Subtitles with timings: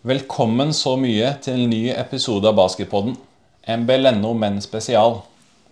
[0.00, 3.18] Velkommen så mye til en ny episode av Basketpodden.
[3.68, 5.18] En Bellenno menn spesial.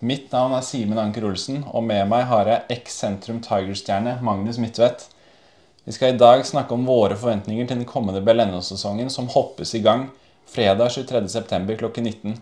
[0.04, 5.06] Mitt navn er Simen Anker Olsen, og med meg har jeg eks-Sentrum Tiger-stjerne Magnus Midtvedt.
[5.88, 9.80] Vi skal i dag snakke om våre forventninger til den kommende BLNO-sesongen som hoppes i
[9.80, 10.10] gang
[10.44, 11.78] fredag 23.9.
[11.80, 12.36] klokken 19.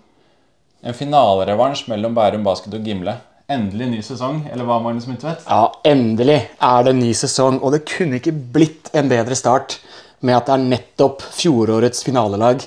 [0.83, 3.21] En finalerevansj mellom Bærum Basket og Gimle.
[3.47, 5.47] Endelig ny sesong, eller hva, Magnus Midtvedt?
[5.47, 9.79] Ja, endelig er det ny sesong, og det kunne ikke blitt en bedre start
[10.21, 12.65] med at det er nettopp fjorårets finalelag,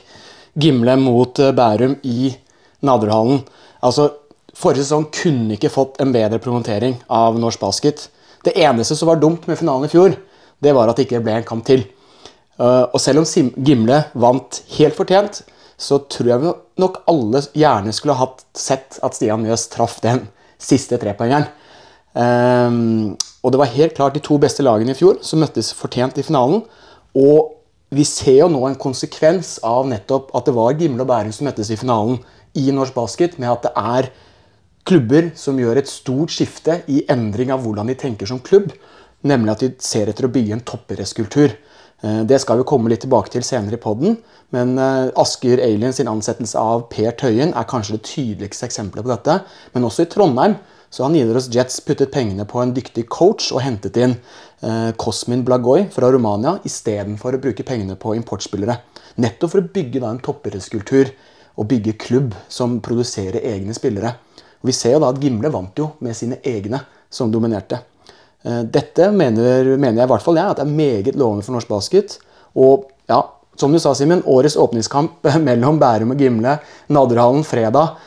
[0.59, 2.34] Gimle mot eh, Bærum i
[2.85, 3.44] Nadderhallen.
[3.85, 4.09] Altså,
[4.59, 8.09] Forrige sesong kunne ikke fått en bedre promotering av norsk basket.
[8.43, 10.17] Det eneste som var dumt med finalen i fjor,
[10.59, 11.85] det var at det ikke ble en kamp til.
[12.59, 15.43] Eh, og selv om Gimle vant helt fortjent,
[15.79, 20.26] så tror jeg nok alle gjerne skulle hatt sett at Stian Mjøs traff den
[20.59, 21.48] siste trepoengeren.
[22.12, 26.18] Um, og det var helt klart de to beste lagene i fjor som møttes fortjent
[26.20, 26.66] i finalen.
[27.18, 27.55] Og
[27.90, 31.49] vi ser jo nå en konsekvens av nettopp at det var Gimle og Bærum som
[31.49, 32.20] møttes i finalen
[32.57, 34.12] i norsk basket, med at det er
[34.90, 38.71] klubber som gjør et stort skifte i endring av hvordan de tenker som klubb.
[39.26, 41.55] Nemlig at de ser etter å bygge en toppidrettskultur.
[42.01, 44.16] Eh, det skal vi komme litt tilbake til senere i poden,
[44.55, 49.12] men eh, Asker Alien sin ansettelse av Per Tøyen er kanskje det tydeligste eksempelet på
[49.12, 49.40] dette.
[49.76, 50.55] Men også i Trondheim
[50.90, 54.16] så har Nidaros Jets puttet pengene på en dyktig coach og hentet inn
[54.99, 58.76] Cosmin Blagoi fra Romania istedenfor å bruke pengene på importspillere.
[59.24, 61.13] Nettopp for å bygge da, en toppidrettskultur
[61.60, 64.13] og bygge klubb som produserer egne spillere.
[64.59, 66.81] Og vi ser jo da at Gimle vant jo med sine egne
[67.12, 67.79] som dominerte.
[68.44, 71.56] Eh, dette mener, mener, jeg i hvert fall jeg, at det er meget lovende for
[71.56, 72.18] norsk basket.
[72.59, 73.22] Og ja,
[73.59, 76.59] som du sa, Simen, årets åpningskamp mellom Bærum og Gimle,
[76.91, 77.97] Nadderhallen fredag.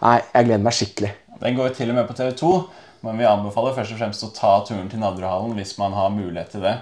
[0.00, 1.10] Nei, jeg gleder meg skikkelig.
[1.40, 2.54] Den går jo til og med på TV2,
[3.04, 6.54] men vi anbefaler først og fremst å ta turen til Nadderhallen hvis man har mulighet
[6.56, 6.76] til det.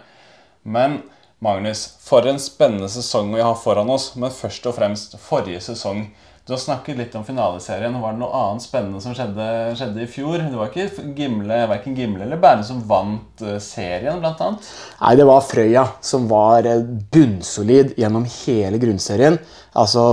[0.68, 1.00] Men
[1.38, 4.10] Magnus, for en spennende sesong vi har foran oss.
[4.18, 6.08] Men først og fremst forrige sesong.
[6.48, 7.94] Du har snakket litt om finaleserien.
[8.00, 9.46] Var det noe annet spennende som skjedde,
[9.78, 10.40] skjedde i fjor?
[10.40, 14.70] Det var ikke Gimle, verken Gimle eller Bærum som vant eh, serien, annet?
[14.98, 19.38] Nei, det var Frøya som var eh, bunnsolid gjennom hele grunnserien.
[19.78, 20.04] Altså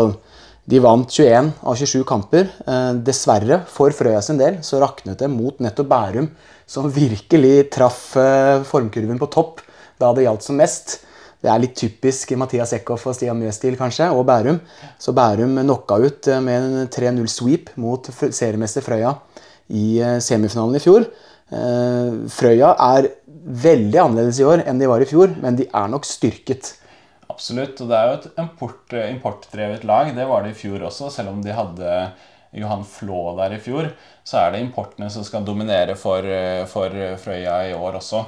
[0.65, 2.49] de vant 21 av 27 kamper.
[2.65, 6.29] Eh, dessverre, for Frøya sin del, så raknet det mot nettopp Bærum,
[6.65, 9.61] som virkelig traff eh, formkurven på topp
[10.01, 10.99] da det gjaldt som mest.
[11.45, 14.57] Det er litt typisk Mathias Eckhoff og Stian Mjøs-stil, kanskje, og Bærum.
[14.97, 19.13] Så Bærum knocka ut eh, med en 3-0-sweep mot seriemester Frøya
[19.69, 21.07] i semifinalen i fjor.
[22.29, 23.07] Frøya er
[23.65, 26.69] veldig annerledes i år enn de var i fjor, men de er nok styrket.
[27.35, 27.83] Absolutt.
[27.83, 30.13] Og det er jo et import, importdrevet lag.
[30.15, 31.11] Det var det i fjor også.
[31.13, 31.91] Selv om de hadde
[32.55, 33.91] Johan Flå der i fjor,
[34.23, 36.23] så er det importene som skal dominere for,
[36.71, 38.23] for Frøya i år også.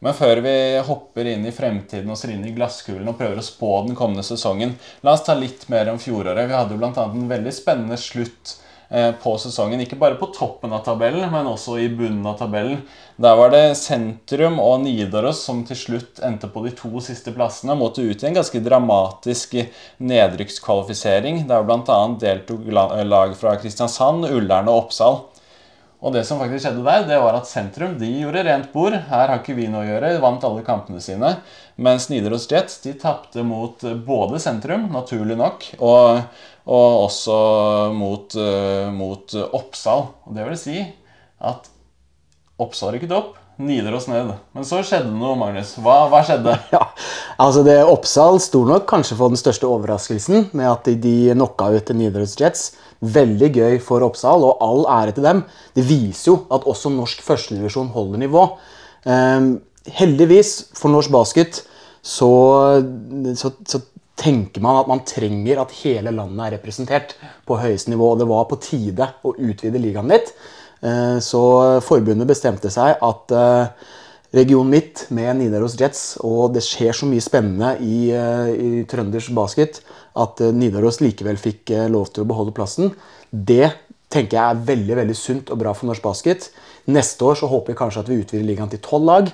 [0.00, 0.52] Men før vi
[0.84, 4.24] hopper inn i fremtiden og ser inn i glasskulen og prøver å spå den kommende
[4.24, 4.72] sesongen,
[5.04, 6.48] la oss ta litt mer om fjoråret.
[6.48, 7.04] Vi hadde jo bl.a.
[7.04, 8.54] en veldig spennende slutt
[8.90, 9.80] på sesongen.
[9.84, 12.80] Ikke bare på toppen av tabellen, men også i bunnen av tabellen.
[13.20, 17.78] Der var det Sentrum og Nidaros som til slutt endte på de to siste plassene.
[17.78, 19.54] Måtte ut i en ganske dramatisk
[20.02, 22.00] nedrykkskvalifisering, der bl.a.
[22.20, 25.20] deltok lag fra Kristiansand, Ullern og Oppsal.
[26.00, 28.94] Og det som faktisk skjedde der, det var at Sentrum de gjorde rent bord.
[29.10, 30.14] Her har ikke vi noe å gjøre.
[30.14, 31.34] De vant alle kampene sine.
[31.80, 36.20] Mens Nidaros Jets de tapte mot både Sentrum, naturlig nok, og
[36.70, 37.36] og også
[37.96, 40.08] mot, uh, mot Oppsal.
[40.26, 40.80] Og det vil si
[41.40, 41.70] at
[42.60, 44.30] Oppsal rykket opp, Nidaros ned.
[44.56, 45.74] Men så skjedde noe, Magnus.
[45.80, 46.54] Hva, hva skjedde?
[46.74, 46.84] Ja,
[47.40, 51.70] altså det Oppsal sto nok kanskje for den største overraskelsen med at de, de knocka
[51.74, 52.70] ut Nidaros Jets.
[53.00, 55.42] Veldig gøy for Oppsal, og all ære til dem.
[55.76, 58.46] Det viser jo at også norsk førstedivisjon holder nivå.
[59.08, 59.54] Um,
[59.96, 61.62] heldigvis for norsk basket
[62.02, 62.30] så,
[63.36, 63.80] så, så
[64.20, 67.14] tenker man at man trenger at hele landet er representert
[67.48, 68.12] på høyeste nivå.
[68.12, 70.32] og Det var på tide å utvide ligaen litt.
[70.80, 71.42] Eh, så
[71.84, 73.98] forbundet bestemte seg at regionen
[74.30, 79.34] Region Midt med Nidaros Jets, og det skjer så mye spennende i, eh, i trøndersk
[79.34, 79.80] basket
[80.14, 82.92] at Nidaros likevel fikk lov til å beholde plassen.
[83.30, 83.72] Det
[84.10, 86.50] tenker jeg er veldig veldig sunt og bra for norsk basket.
[86.90, 89.28] Neste år så håper vi kanskje at vi utvider ligaen til tolv lag.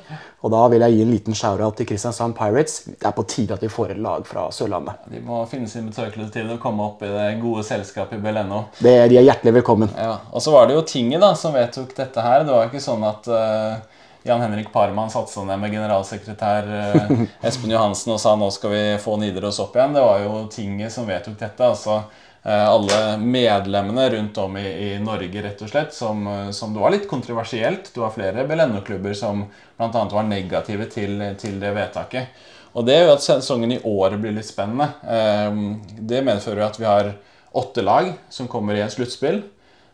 [0.44, 2.82] Og da vil jeg gi en liten shout-out til Kristiansand Pirates.
[2.90, 5.06] Det er på tide at vi får et lag fra Sørlandet.
[5.10, 8.66] De må finne sin betøkelse til å komme opp i det gode selskapet i Beleno.
[8.78, 9.92] Det, de er hjertelig velkommen.
[9.96, 12.44] Ja, Og så var det jo tinget da som vedtok dette her.
[12.44, 13.96] Det var ikke sånn at uh,
[14.26, 18.74] Jan Henrik Parman satte seg ned med generalsekretær uh, Espen Johansen og sa nå skal
[18.74, 19.96] vi få Nidaros opp igjen.
[19.96, 21.72] Det var jo tinget som vedtok dette.
[21.72, 26.74] altså eh, alle medlemmene rundt om i, i Norge, rett og slett, som, eh, som,
[26.74, 27.90] det var litt kontroversielt.
[27.94, 29.42] Det var flere Bellenno-klubber som
[29.76, 30.04] bl.a.
[30.12, 32.44] var negative til, til, det vedtaket.
[32.76, 34.92] Og det gjør at sesongen i år blir litt spennende.
[35.02, 37.12] Eh, det medfører at vi har
[37.56, 39.42] åtte lag som kommer i et sluttspill.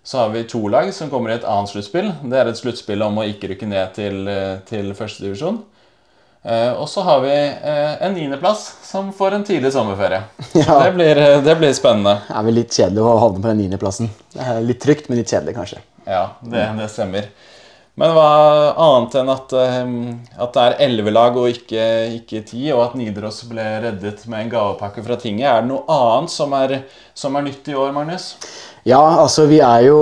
[0.05, 2.11] Så har vi to lag som kommer i et annet sluttspill.
[2.27, 4.27] Det er et sluttspill om å ikke rykke ned til,
[4.69, 5.63] til førstedivisjon.
[6.43, 7.31] Uh, og så har vi
[7.63, 10.25] uh, en niendeplass som får en tidlig sommerferie.
[10.59, 10.81] Ja.
[10.85, 12.17] Det, blir, uh, det, blir, spennende.
[12.27, 14.11] Det er vel litt kjedelig å havne på den niendeplassen.
[14.67, 15.79] Litt trygt, men litt kjedelig, kanskje.
[16.03, 17.29] Ja, det, det stemmer.
[18.01, 18.27] Men hva
[18.81, 21.85] annet enn at, at det er elleve lag og ikke,
[22.17, 25.85] ikke ti, og at Nidaros ble reddet med en gavepakke fra tinget, er det noe
[25.93, 26.79] annet som er,
[27.13, 28.33] som er nytt i år, Magnus?
[28.89, 30.01] Ja, altså vi er jo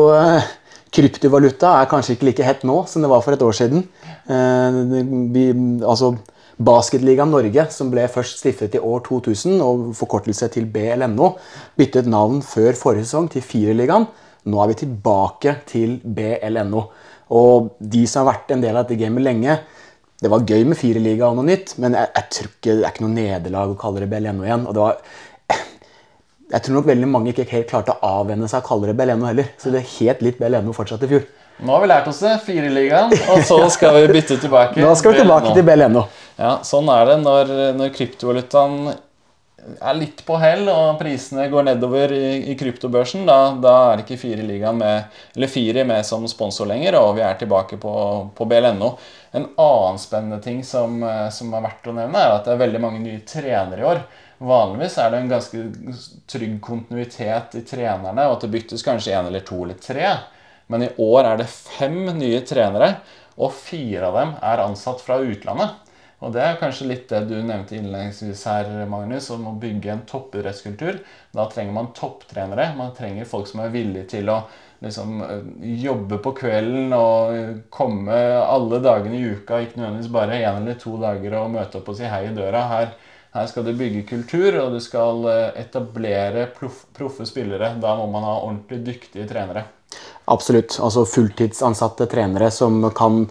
[0.94, 3.84] Kryptovaluta er kanskje ikke like hett nå som det var for et år siden.
[4.28, 5.44] Vi,
[5.86, 6.14] altså
[6.60, 11.30] Basketligaen Norge, som ble først stiftet i år 2000 og forkortelse til BLNO,
[11.80, 14.04] byttet navn før forrige sesong til Firerligaen.
[14.50, 16.84] Nå er vi tilbake til BLNO.
[17.36, 19.60] Og de som har vært en del av dette gamet lenge
[20.20, 22.90] Det var gøy med Firerliga og noe nytt, men jeg, jeg, tror ikke det er
[22.90, 24.66] ikke noe nederlag å kalle det BLNO igjen.
[24.68, 24.98] og det var
[26.50, 29.28] jeg tror nok veldig mange ikke helt klarte å avvenne seg å kalle det BLNO
[29.28, 29.48] heller.
[29.56, 31.24] Så det het litt BLNO fortsatt i fjor.
[31.60, 32.38] Nå har vi lært oss det.
[32.46, 33.12] Fireligaen.
[33.34, 34.80] Og så skal vi bytte tilbake.
[34.80, 36.06] Nå skal vi tilbake til BLNO.
[36.40, 38.92] Ja, Sånn er det når, når kryptovalutaen
[39.60, 43.26] er litt på hell og prisene går nedover i, i kryptobørsen.
[43.28, 47.24] Da, da, er ikke Fire ligaen med, eller Fire med som sponsor lenger, og vi
[47.26, 47.92] er tilbake på,
[48.36, 48.94] på BLNO.
[49.36, 50.96] En annen spennende ting som,
[51.34, 54.02] som er verdt å nevne, er at det er veldig mange nye trenere i år.
[54.40, 55.62] Vanligvis er det en ganske
[56.32, 60.14] trygg kontinuitet i trenerne, og at det byttes kanskje én eller to eller tre.
[60.70, 62.94] Men i år er det fem nye trenere,
[63.40, 65.78] og fire av dem er ansatt fra utlandet.
[66.20, 70.02] Og Det er kanskje litt det du nevnte innledningsvis her, Magnus, om å bygge en
[70.08, 70.98] toppidrettskultur.
[71.32, 72.74] Da trenger man topptrenere.
[72.76, 74.42] Man trenger folk som er villige til å
[74.84, 75.22] liksom,
[75.80, 80.98] jobbe på kvelden og komme alle dagene i uka, ikke nødvendigvis bare én eller to
[81.00, 82.66] dager og møte opp og si hei i døra.
[82.74, 82.94] Her,
[83.32, 87.78] her skal du bygge kultur, og du skal etablere etablere proffe spillere.
[87.80, 89.70] Da må man ha ordentlig dyktige trenere.
[90.30, 90.76] Absolutt.
[90.82, 93.24] Altså fulltidsansatte trenere som kan,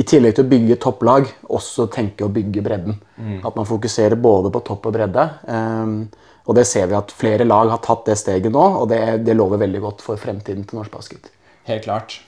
[0.00, 2.96] i tillegg til å bygge topplag, også tenke å bygge bredden.
[3.16, 3.40] Mm.
[3.44, 5.26] At man fokuserer både på topp og bredde.
[5.48, 5.98] Um,
[6.46, 9.34] og det ser vi at flere lag har tatt det steget nå, og det, det
[9.36, 11.28] lover veldig godt for fremtiden til norsk basket.
[11.66, 12.20] Helt klart.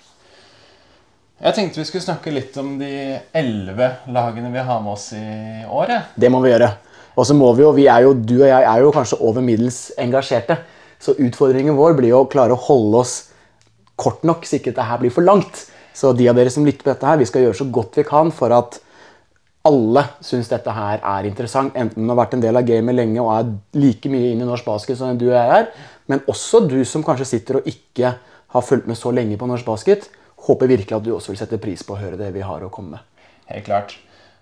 [1.38, 2.90] Jeg tenkte vi skulle snakke litt om de
[3.38, 6.10] elleve lagene vi har med oss i året.
[6.19, 6.72] Det må vi gjøre.
[7.14, 9.44] Og så må vi jo, vi er jo, Du og jeg er jo kanskje over
[9.44, 10.58] middels engasjerte.
[10.98, 13.14] Så utfordringen vår blir jo å klare å holde oss
[13.98, 15.64] kort nok, så ikke dette blir for langt.
[15.96, 18.06] Så de av dere som lytter på dette her, vi skal gjøre så godt vi
[18.06, 18.78] kan for at
[19.68, 21.74] alle syns dette her er interessant.
[21.76, 23.50] Enten du har vært en del av gamet lenge og er
[23.82, 25.68] like mye inn i norsk basket som du og jeg er,
[26.08, 28.14] men også du som kanskje sitter og ikke
[28.54, 30.08] har fulgt med så lenge på norsk basket.
[30.48, 32.72] Håper virkelig at du også vil sette pris på å høre det vi har å
[32.72, 33.26] komme med.
[33.50, 33.98] Helt klart.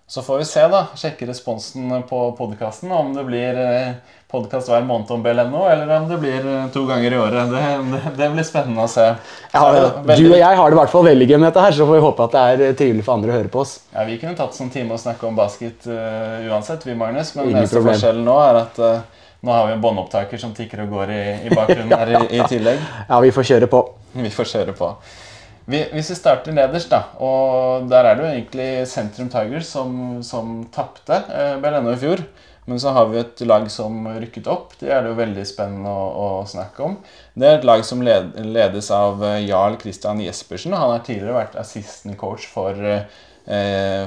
[0.09, 0.87] Så får vi se, da.
[0.95, 2.93] Sjekke responsen på podkasten.
[2.93, 3.89] Om det blir eh,
[4.31, 7.51] podkast hver måned om BLNO, eller om det blir eh, to ganger i året.
[7.51, 9.09] Det, det, det blir spennende å se.
[9.51, 10.17] Veldig...
[10.21, 11.99] Du og jeg har det i hvert fall veldig gøy med dette her, så får
[11.99, 13.75] vi håpe at det er eh, trivelig for andre å høre på oss.
[13.91, 17.35] Ja, Vi kunne tatt oss en time og snakke om basket uh, uansett, vi, Magnus.
[17.35, 21.01] Men eneste forskjellen nå er at uh, nå har vi en båndopptaker som tikker og
[21.01, 22.79] går i, i bakgrunnen her i, i tillegg.
[23.11, 23.83] Ja, vi får kjøre på.
[24.23, 24.95] Vi får kjøre på.
[25.67, 30.61] Hvis vi starter nederst, da, og der er det jo egentlig Sentrum Tigers som, som
[30.75, 32.23] tapte eh, i fjor.
[32.67, 34.73] Men så har vi et lag som rykket opp.
[34.81, 36.97] Det er det jo veldig spennende å, å snakke om.
[37.39, 40.75] Det er et lag som led, ledes av eh, Jarl Christian Jespersen.
[40.75, 43.07] Han har tidligere vært assistant coach for Eh,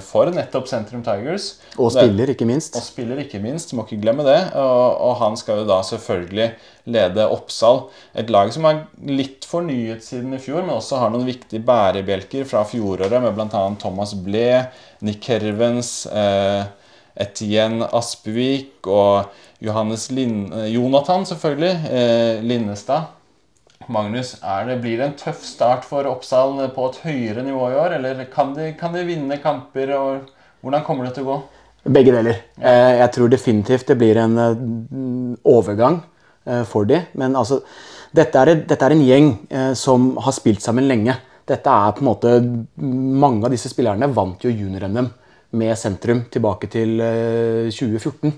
[0.04, 1.54] for nettopp Sentrum Tigers.
[1.80, 2.76] Og spiller, ikke minst.
[2.76, 3.72] Og spiller, ikke minst.
[3.72, 4.38] Må ikke glemme det.
[4.60, 6.50] Og, og, han skal jo da selvfølgelig
[6.92, 7.86] lede Oppsal.
[8.20, 12.48] Et lag som er litt fornyet siden i fjor, men også har noen viktige bærebjelker
[12.50, 13.64] fra fjoråret, med bl.a.
[13.80, 14.50] Thomas Ble,
[15.08, 16.66] Nick Hervens, eh,
[17.20, 19.32] Etienne Aspevik og
[19.64, 21.74] Johannes Lin Jonathan, selvfølgelig.
[21.92, 23.19] Eh, Linnestad.
[23.90, 24.36] Magnus,
[24.68, 27.96] det, blir det en tøff start for Oppsal på et høyere nivå i år?
[27.98, 29.96] Eller kan de, kan de vinne kamper?
[29.98, 30.28] og
[30.62, 31.38] Hvordan kommer det til å gå?
[31.90, 32.42] Begge deler.
[32.60, 34.60] Eh, jeg tror definitivt det blir en eh,
[35.50, 36.02] overgang
[36.46, 37.00] eh, for de.
[37.18, 37.62] Men altså,
[38.14, 39.32] dette er, dette er en gjeng
[39.78, 41.16] som har spilt sammen lenge.
[41.50, 42.36] Dette er på en måte,
[42.78, 45.10] Mange av disse spillerne vant jo junior-NM
[45.58, 47.00] med sentrum tilbake til
[47.74, 48.34] 2014.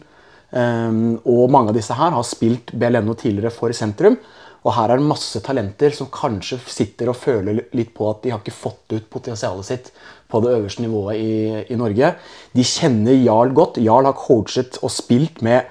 [1.28, 4.18] Og mange av disse her har spilt BLNO tidligere for sentrum.
[4.62, 8.34] Og her er det masse talenter som kanskje sitter og føler litt på at de
[8.34, 9.90] har ikke fått ut potensialet sitt
[10.30, 11.32] på det øverste nivået i,
[11.74, 12.14] i Norge.
[12.54, 13.82] De kjenner Jarl godt.
[13.82, 15.66] Jarl har coachet og spilt med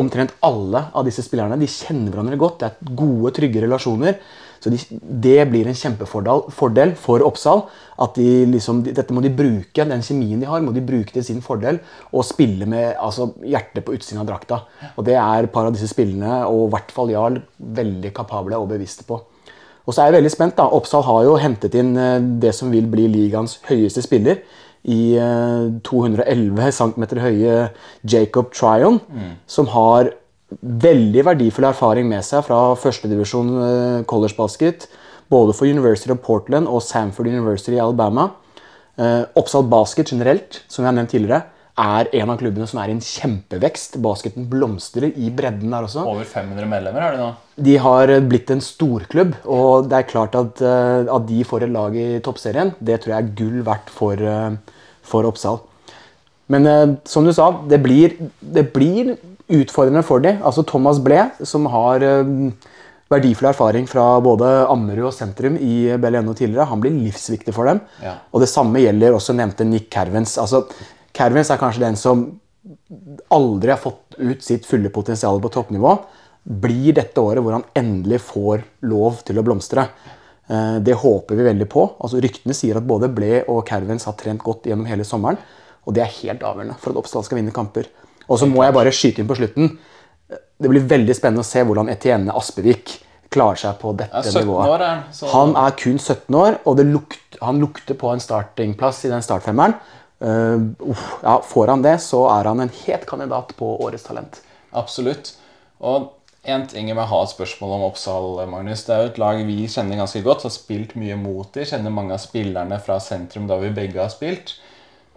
[0.00, 2.58] omtrent alle av disse spillerne de kjenner hverandre godt.
[2.60, 4.18] Det er gode, trygge relasjoner.
[4.60, 7.66] Så de, det blir en kjempefordel fordel for Oppsal.
[7.98, 11.24] at de liksom, Dette må de bruke, den kjemien de har, må de bruke til
[11.24, 11.80] sin fordel.
[12.12, 14.62] Og spille med altså, hjertet på utsiden av drakta.
[14.96, 18.58] Og Det er et par av disse spillene, og i hvert fall Jarl, veldig kapable
[18.58, 19.20] og bevisste på.
[19.86, 20.56] Og så er jeg veldig spent.
[20.58, 24.42] da, Oppsal har jo hentet inn eh, det som vil bli ligaens høyeste spiller.
[24.86, 25.18] I
[25.86, 27.54] 211 eh, cm høye
[28.06, 29.32] Jacob Tryon, mm.
[29.50, 30.12] som har
[30.62, 34.88] veldig verdifull erfaring med seg fra førstedivisjon eh, college basket.
[35.32, 38.30] Både for University of Portland og Samford University i Alabama.
[39.36, 41.42] Oppsal Basket generelt, som vi har nevnt tidligere,
[41.76, 43.98] er en av klubbene som er i en kjempevekst.
[44.00, 46.06] Basketen blomstrer i bredden der også.
[46.08, 47.28] Over 500 medlemmer er det nå?
[47.68, 49.34] De har blitt en storklubb.
[49.44, 53.26] Og det er klart at, at de får et lag i toppserien, det tror jeg
[53.26, 54.24] er gull verdt for,
[55.04, 55.60] for Oppsal.
[56.52, 59.16] Men som du sa, det blir, det blir
[59.48, 60.40] utfordrende for dem.
[60.44, 62.02] Altså Thomas Ble, som har
[63.12, 66.66] verdifull erfaring fra både Ammerud og sentrum i BLNO tidligere.
[66.70, 67.80] Han blir livsviktig for dem.
[68.02, 68.16] Ja.
[68.34, 70.34] Og det samme gjelder også nevnte Nick Kervens.
[70.42, 70.64] Altså,
[71.16, 72.26] Kervins er kanskje den som
[73.32, 75.94] aldri har fått ut sitt fulle potensial på toppnivå.
[76.46, 79.86] Blir dette året hvor han endelig får lov til å blomstre.
[80.50, 81.86] Eh, det håper vi veldig på.
[82.00, 85.38] Altså, ryktene sier at både Ble og Kervins har trent godt gjennom hele sommeren.
[85.86, 87.86] Og det er helt avgjørende for at Oppsal skal vinne kamper.
[88.26, 89.76] Og så må jeg bare skyte inn på slutten.
[90.26, 92.96] Det blir veldig spennende å se hvordan Etienne Aspevik
[93.32, 94.72] klarer seg på dette er nivået.
[94.72, 99.12] År, er, han er kun 17 år, og lukt, han lukter på en startingplass i
[99.12, 99.76] den startfemmeren.
[100.16, 100.72] Uh,
[101.20, 104.40] ja, får han det, så er han en het kandidat på Årets talent.
[104.76, 105.34] Absolutt.
[105.84, 106.12] Og
[106.46, 108.86] en ting jeg vil ha et spørsmål om Oppsal, Magnus.
[108.86, 111.66] Det er jo et lag vi kjenner ganske godt, har spilt mye mot dem.
[111.68, 114.54] Kjenner mange av spillerne fra sentrum da vi begge har spilt.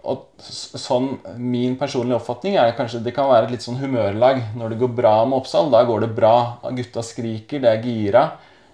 [0.08, 4.42] Og sånn, Min personlige oppfatning er kanskje det kan være et litt sånn humørlag.
[4.56, 6.34] Når det går bra med Oppsal, da går det bra.
[6.76, 8.24] Gutta skriker, det er gira.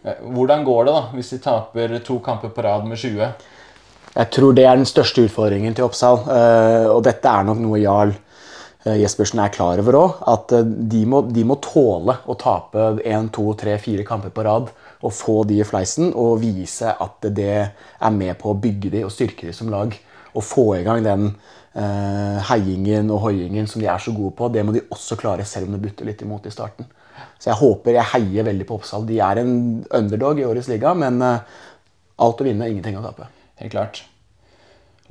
[0.06, 3.32] Eh, hvordan går det da hvis de taper to kamper på rad med 20?
[4.16, 6.22] Jeg tror det er den største utfordringen til Oppsal.
[6.22, 10.24] Eh, og dette er nok noe Jarl eh, Jespersen er klar over òg.
[10.30, 14.70] At de må, de må, tåle å tape én, to, tre, fire kamper på rad
[15.02, 19.02] og få de i fleisen og vise at det er med på å bygge de
[19.04, 19.92] og styrke de som lag.
[20.36, 24.50] Og få i gang den uh, heiingen og hoiingen som de er så gode på.
[24.52, 26.88] Det må de også klare, selv om det butter litt imot i starten.
[27.40, 29.06] Så jeg håper jeg heier veldig på Oppsal.
[29.08, 29.56] De er en
[29.94, 31.40] underdog i årets liga, men uh,
[32.22, 33.30] alt å vinne, ingenting å tape.
[33.60, 34.04] Helt klart.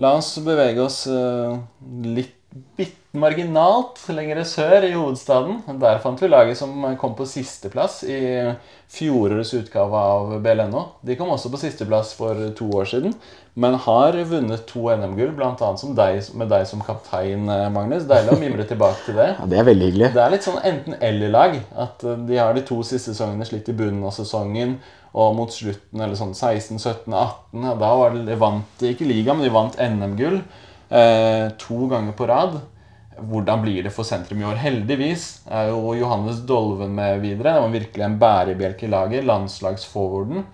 [0.02, 1.56] La oss bevege oss uh,
[2.04, 2.36] litt
[2.78, 5.62] bitte marginalt lenger sør i hovedstaden.
[5.82, 8.20] Der fant vi laget som kom på sisteplass i
[8.92, 10.84] fjorårets utgave av BLNO.
[11.06, 13.16] De kom også på sisteplass for to år siden,
[13.56, 15.72] men har vunnet to NM-gull, bl.a.
[16.36, 18.06] med deg som kaptein, eh, Magnus.
[18.10, 19.32] Deilig å mimre tilbake til det.
[19.40, 20.12] Ja, Det er veldig hyggelig.
[20.16, 21.58] Det er litt sånn enten-eller-lag.
[21.88, 24.78] At eh, de har de to siste sesongene slitt i bunnen av sesongen.
[25.16, 29.08] Og mot slutten, eller sånn 16, 17, 18 Da var det, de vant de ikke
[29.08, 30.42] liga, men de vant NM-gull
[30.92, 32.60] eh, to ganger på rad.
[33.16, 34.60] Hvordan blir det for sentrum i år?
[34.60, 37.56] Heldigvis er jo Johannes Dolven med videre.
[37.56, 39.28] Det var virkelig en bærebjelke i laget.
[39.28, 40.46] Landslagsforwarden.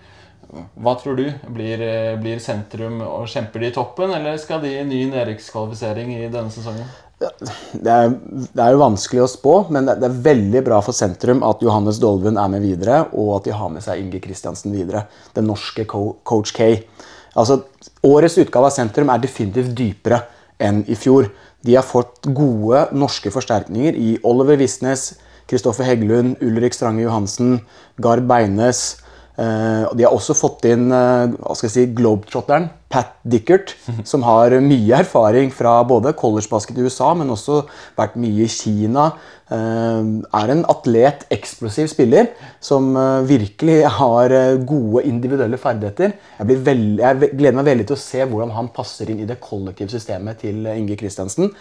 [0.52, 1.24] Hva tror du?
[1.54, 6.12] Blir, eh, blir sentrum og kjemper de i toppen, eller skal de i ny nedrykkskvalifisering
[6.18, 6.86] i denne sesongen?
[7.22, 11.42] det, er, det er, jo vanskelig å spå, men det, er veldig bra for sentrum
[11.46, 15.04] at Johannes Dolven er med videre, og at de har med seg Inge Kristiansen videre.
[15.36, 16.72] Den norske coach K.
[17.38, 17.62] Altså,
[18.06, 20.22] årets utgave av sentrum er definitivt dypere
[20.62, 21.30] enn i fjor.
[21.62, 25.12] De har fått gode norske forsterkninger i Oliver Visnes,
[25.50, 27.60] Kristoffer Heggelund, Ulrik Strange Johansen,
[28.02, 29.01] Gard Beines,
[29.32, 33.70] Uh, de har også fått inn uh, hva skal jeg si, globetrotteren Pat Dickert,
[34.10, 37.62] som har mye erfaring fra både collegebasket i USA, men også
[37.96, 39.06] vært mye i Kina.
[39.48, 42.28] Uh, er en atlet, eksplosiv spiller,
[42.60, 42.92] som
[43.28, 44.36] virkelig har
[44.68, 46.12] gode individuelle ferdigheter.
[46.36, 49.40] Jeg, veld, jeg, gleder meg veldig til å se hvordan han passer inn i det
[49.40, 51.52] kollektive systemet til Inge Kristiansen.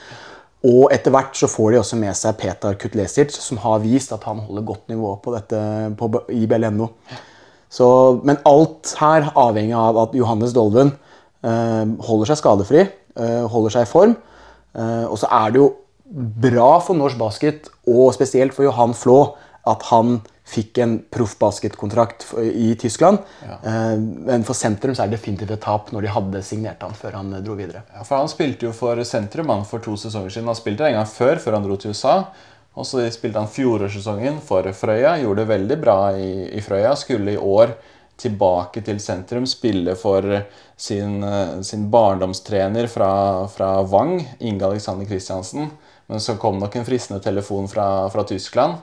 [0.68, 4.28] Og etter hvert så får de også med seg Petar Kutlesic, som har vist at
[4.28, 5.60] han holder godt nivå på dette
[5.98, 6.92] på, i BLNO.
[7.72, 7.88] Så,
[8.28, 12.84] men alt her avhenger av at Johannes Dolven eh, holder seg skadefri,
[13.16, 14.18] eh, holder seg i form.
[14.75, 15.70] Eh, og så er det jo
[16.12, 19.22] bra for norsk basket, og spesielt for Johan Flå,
[19.72, 20.20] at han
[20.51, 23.22] fikk en proffbasketkontrakt i Tyskland.
[23.46, 23.58] Ja.
[23.63, 23.98] Eh,
[24.28, 27.20] men for sentrum så er det definitivt et tap når de hadde signert han før
[27.22, 27.86] han dro videre.
[27.94, 30.50] Ja, for Han spilte jo for sentrum han for to sesonger siden.
[30.51, 32.18] Han spilte en gang før, før han dro til USA.
[32.80, 35.18] Og så spilte han fjorårssesongen for Frøya.
[35.20, 36.94] Gjorde det veldig bra i, i, Frøya.
[36.96, 37.75] Skulle i år
[38.22, 40.24] tilbake til sentrum, spille for
[40.78, 41.24] sin,
[41.66, 43.12] sin barndomstrener fra,
[43.50, 45.72] fra Vang, Inge Alexander Kristiansen.
[46.08, 48.80] Men så kom nok en fristende telefon fra, fra Tyskland.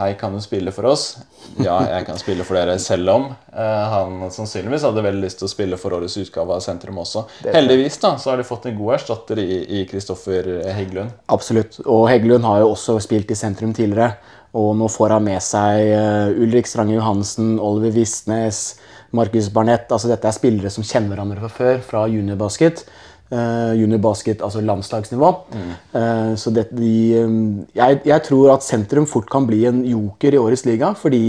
[0.00, 1.18] Hei, kan du spille for oss?
[1.60, 5.44] Ja, jeg kan spille for dere, selv om eh, han sannsynligvis hadde veldig lyst til
[5.44, 7.26] å spille for årets utgave av Sentrum også.
[7.44, 11.12] Heldigvis da, så har de fått en god erstatter i Kristoffer Heggelund.
[11.28, 11.82] Absolutt.
[11.84, 14.14] Og Heggelund har jo også spilt i sentrum tidligere.
[14.56, 18.62] Og nå får han med seg uh, Ulrik Strange Johansen, Oliver Visnes,
[19.12, 19.92] Markus Barnett.
[19.92, 22.86] Altså, dette er spillere som kjenner hverandre fra før, fra juniorbasket.
[23.30, 25.28] Uh, juniorbasket, altså landslagsnivå.
[25.54, 25.66] Mm.
[25.92, 30.34] Uh, så det, de, um, jeg, jeg, tror at sentrum fort kan bli en joker
[30.34, 31.20] i årets liga, fordi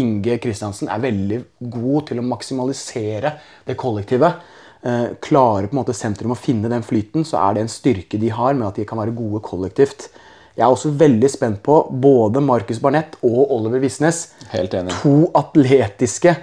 [0.00, 1.42] Inge Kristiansen er veldig
[1.74, 3.34] god til å maksimalisere
[3.68, 4.40] det kollektivet.
[4.80, 8.22] Uh, klarer på en måte sentrum å finne den flyten, så er det en styrke
[8.22, 10.08] de har med at de kan være gode kollektivt.
[10.56, 14.30] Jeg er også veldig spent på både Markus Barnett og Oliver Visnes.
[14.54, 14.96] Helt enig.
[15.04, 16.38] To atletiske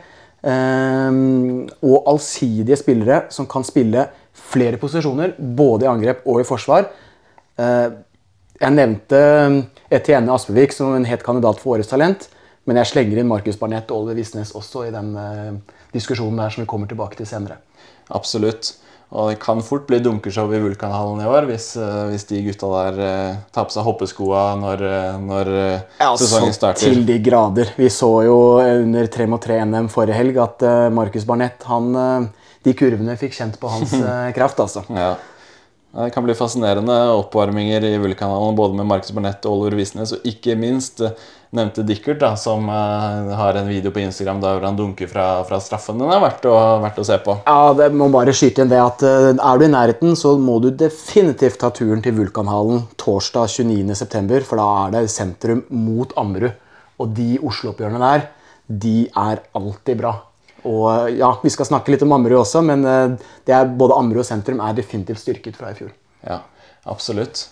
[0.48, 4.06] og allsidige spillere som kan spille
[4.38, 6.90] flere posisjoner, både i angrep og i forsvar.
[7.58, 7.88] Eh,
[8.58, 9.20] jeg nevnte
[9.94, 12.30] Etienne Aspevik som en het kandidat for Årets talent.
[12.68, 16.52] Men jeg slenger inn Markus Barnett og Oliver Visnes også i den eh, diskusjonen der
[16.52, 17.62] som vi kommer tilbake til senere.
[18.12, 18.74] Absolutt.
[19.08, 22.72] Og det kan fort bli dunkershow i Vulkanhallen i år hvis, eh, hvis de gutta
[22.74, 24.84] der eh, tar på seg hoppeskoa når,
[25.24, 26.90] når ja, sesongen starter.
[26.90, 27.72] Til de grader.
[27.80, 31.96] Vi så jo under 3 mot 3 NM forrige helg at Markus Barnett han
[32.68, 34.60] de kurvene fikk kjent på hans eh, kraft.
[34.64, 34.86] altså.
[34.94, 35.16] Ja.
[35.98, 40.26] Det kan bli fascinerende oppvarminger i Vulkanalen både med Markus Barnett og Oliver Visnes, og
[40.28, 41.16] ikke minst eh,
[41.56, 45.62] nevnte Dickert, da, som uh, har en video på Instagram der han dunker fra, fra
[45.64, 45.98] straffen.
[45.98, 47.38] Den er verdt å, verdt å, se på.
[47.48, 50.60] Ja, det må bare skyte inn det at uh, Er du i nærheten, så må
[50.62, 56.52] du definitivt ta turen til Vulkanhallen torsdag 29.9., for da er det sentrum mot Ammerud.
[57.00, 58.30] Og de Oslo-oppgjørene der,
[58.68, 60.18] de er alltid bra.
[60.68, 64.26] Og ja, Vi skal snakke litt om Ammerud også, men eh, det er, både Ammerud
[64.26, 65.94] og sentrum er definitivt styrket fra i fjor.
[66.28, 66.42] Ja,
[66.90, 67.48] absolutt.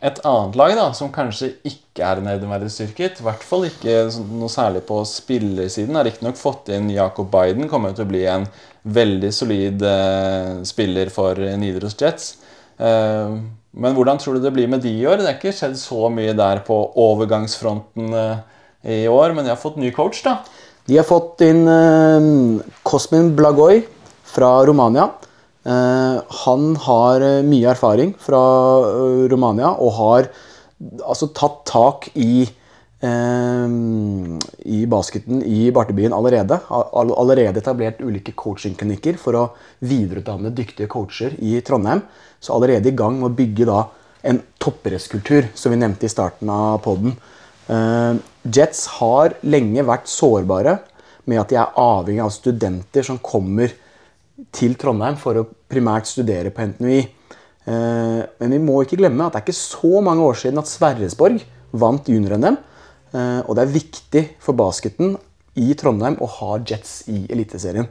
[0.00, 4.48] Et annet lag da, som kanskje ikke er nevneverdig styrket, i hvert fall ikke noe
[4.48, 8.46] særlig på spillersiden, har riktignok fått inn Jacob Biden, kommer til å bli en
[8.88, 12.30] veldig solid eh, spiller for Nidaros Jets.
[12.80, 13.34] Eh,
[13.70, 15.20] men hvordan tror du det blir med de i år?
[15.20, 18.40] Det er ikke skjedd så mye der på overgangsfronten eh,
[18.88, 20.38] i år, men de har fått ny coach, da.
[20.90, 23.84] De har fått inn uh, Cosmin Blagoy
[24.26, 25.06] fra Romania.
[25.62, 28.40] Uh, han har uh, mye erfaring fra
[29.30, 30.32] Romania og har
[31.04, 32.48] altså tatt tak i
[33.00, 36.58] i basketen i Bartebyen allerede.
[36.68, 39.44] All, allerede etablert ulike coachingklinikker for å
[39.88, 42.02] videreutdanne dyktige coacher i Trondheim.
[42.44, 43.78] Så allerede i gang med å bygge
[44.28, 47.16] en toppidrettskultur, som vi nevnte i starten av poden.
[47.70, 48.18] Uh,
[48.50, 50.80] Jets har lenge vært sårbare
[51.30, 53.70] med at de er avhengig av studenter som kommer
[54.56, 57.00] til Trondheim for å primært studere på NTNUI.
[57.68, 60.70] Uh, men vi må ikke glemme at det er ikke så mange år siden at
[60.70, 62.58] Sverresborg vant junior-NM.
[63.14, 65.14] Uh, og det er viktig for basketen
[65.60, 67.88] i Trondheim å ha Jets i Eliteserien.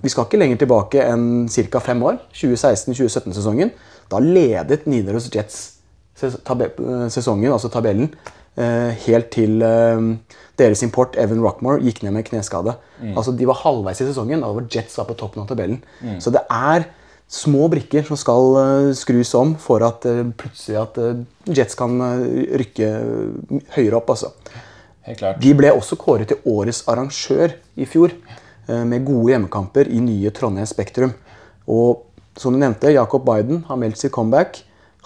[0.00, 1.80] Vi skal ikke lenger tilbake enn ca.
[1.82, 2.18] fem år.
[2.36, 3.70] 2016-2017-sesongen.
[4.12, 5.79] Da ledet Nidaros Jets
[6.20, 8.12] sesongen, altså tabellen,
[8.58, 10.06] eh, helt til eh,
[10.60, 12.76] deres import, Evan Rockmore, gikk ned med kneskade.
[13.00, 13.14] Mm.
[13.16, 15.80] Altså, De var halvveis i sesongen, da var Jets var på toppen av tabellen.
[16.02, 16.18] Mm.
[16.20, 16.88] Så det er
[17.30, 18.56] små brikker som skal
[18.98, 20.02] skrus om for at
[20.34, 20.96] plutselig at
[21.46, 21.94] Jets kan
[22.58, 22.88] rykke
[23.76, 24.10] høyere opp.
[24.10, 24.32] altså.
[25.38, 28.16] De ble også kåret til årets arrangør i fjor,
[28.66, 31.14] med gode hjemmekamper i nye Trondheim Spektrum.
[31.70, 32.02] Og
[32.38, 34.62] som du nevnte, Jacob Biden har meldt sitt comeback.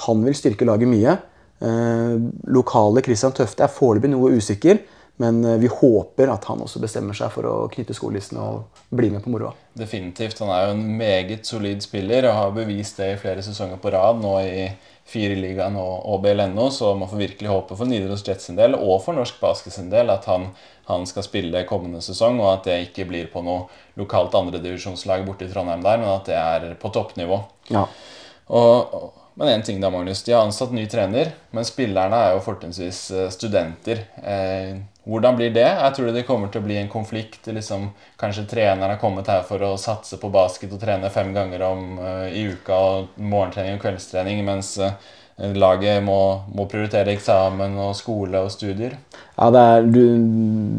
[0.07, 1.17] Han vil styrke laget mye.
[1.65, 2.17] Eh,
[2.51, 4.81] lokale Christian Tøfte er foreløpig noe usikker,
[5.23, 9.13] men eh, vi håper at han også bestemmer seg for å knytte skolissene og bli
[9.13, 9.55] med på moroa.
[9.79, 10.43] Definitivt.
[10.43, 13.95] Han er jo en meget solid spiller og har bevist det i flere sesonger på
[13.95, 14.67] rad nå i
[15.05, 19.13] Fireligaen og BLNO, så man får virkelig håpe for Nidaros Jets sin del og for
[19.13, 20.47] norsk basket sin del at han,
[20.89, 23.67] han, skal spille kommende sesong, og at det ikke blir på noe
[24.01, 27.43] lokalt andredivisjonslag borte i Trondheim der, men at det er på toppnivå.
[27.69, 27.85] Ja.
[28.49, 28.97] Og,
[29.35, 30.23] men én ting da, Magnus.
[30.23, 34.05] De har ansatt ny trener, men spillerne er jo fortrinnsvis eh, studenter.
[34.23, 35.67] Eh, hvordan blir det?
[35.67, 37.49] Jeg tror det kommer til å bli en konflikt.
[37.51, 37.89] Liksom,
[38.21, 41.83] kanskje treneren har kommet her for å satse på basket og trene fem ganger om,
[41.99, 44.79] uh, i uka, og morgentrening og kveldstrening, mens
[45.35, 46.17] laget må,
[46.55, 48.95] må, prioritere eksamen og skole og studier.
[49.35, 50.03] Ja, det, er, du,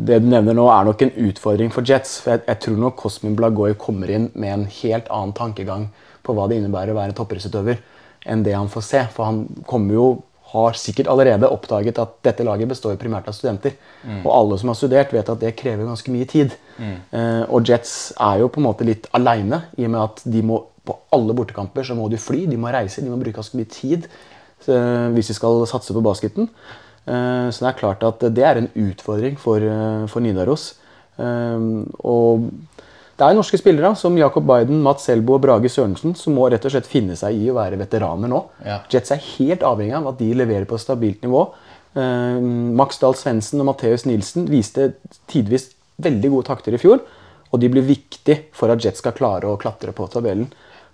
[0.08, 2.22] det, du, nevner nå, er nok en utfordring for Jets.
[2.24, 5.90] for Jeg, jeg tror nok Cosmin Blagoy kommer inn med en helt annen tankegang
[6.26, 7.84] på hva det innebærer å være toppidrettsutøver
[8.26, 9.04] enn det han får se.
[9.16, 10.08] For han kommer jo
[10.56, 13.74] har sikkert allerede oppdaget at dette laget består primært av studenter.
[14.06, 14.22] Mm.
[14.22, 16.54] Og alle som har studert, vet at det krever ganske mye tid.
[16.78, 16.96] Mm.
[17.18, 20.44] Eh, og Jets er jo på en måte litt aleine i og med at de
[20.46, 23.58] må på alle bortekamper så må de fly, de må reise, de må bruke ganske
[23.58, 24.06] mye tid.
[24.66, 24.78] så,
[25.14, 26.48] hvis de skal satse på basketen.
[27.06, 30.76] Eh, så det er klart at det er en utfordring for, eh, for Nidaros.
[31.20, 31.60] Eh,
[32.00, 32.50] og
[33.16, 36.66] det er norske spillere som Jakob Biden, Mats Selbo og Brage Sørensen som må rett
[36.68, 38.42] og slett finne seg i å være veteraner nå.
[38.66, 38.82] Ja.
[38.92, 41.46] Jets er helt avhengig av at de leverer på et stabilt nivå.
[41.96, 42.42] Uh,
[42.76, 44.90] Max Dahl Svendsen og Matheus Nilsen viste
[45.32, 45.70] tidvis
[46.04, 47.06] veldig gode takter i fjor.
[47.54, 50.50] Og de blir viktig for at Jets skal klare å klatre på tabellen.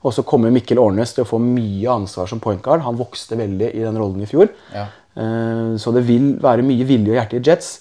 [0.05, 2.85] Og så kommer Mikkel Årnes til å få mye ansvar som point guard.
[2.85, 4.53] Han vokste veldig i den rollen i fjor.
[4.75, 4.91] Ja.
[5.17, 7.79] Uh, Så det vil være mye vilje og hjerte i Jets.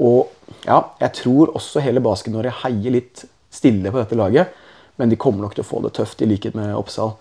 [0.00, 0.32] Og
[0.64, 4.54] ja, jeg tror også hele Basket-Norge heier litt stille på dette laget.
[4.96, 7.14] Men de kommer nok til å få det tøft, i likhet med Oppsal.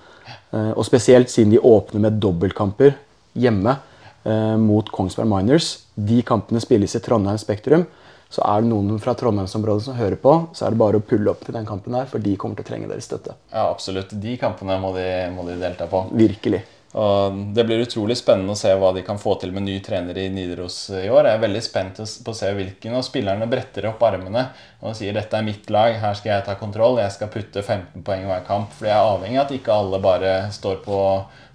[0.51, 2.93] Eh, Og spesielt siden de åpner med dobbeltkamper
[3.35, 3.75] hjemme
[4.23, 5.73] eh, mot Kongsberg Miners.
[5.95, 7.83] De kampene spilles i Trondheim Spektrum.
[8.31, 11.29] Så er det noen fra Trondheimsområdet som hører på, så er det bare å pulle
[11.31, 13.35] opp til den kampen der, for de kommer til å trenge deres støtte.
[13.53, 14.15] ja, absolutt.
[14.23, 16.01] De kampene må de, må de delta på.
[16.17, 16.63] Virkelig.
[16.95, 20.15] Og Det blir utrolig spennende å se hva de kan få til med ny trener
[20.15, 21.27] i Nidaros i år.
[21.27, 24.45] Jeg er veldig spent på å se hvilken av spillerne bretter opp armene
[24.79, 28.05] og sier dette er mitt lag, her skal jeg ta kontroll, jeg skal putte 15
[28.05, 28.71] poeng hver kamp.
[28.77, 30.99] For jeg er avhengig av at ikke alle bare står på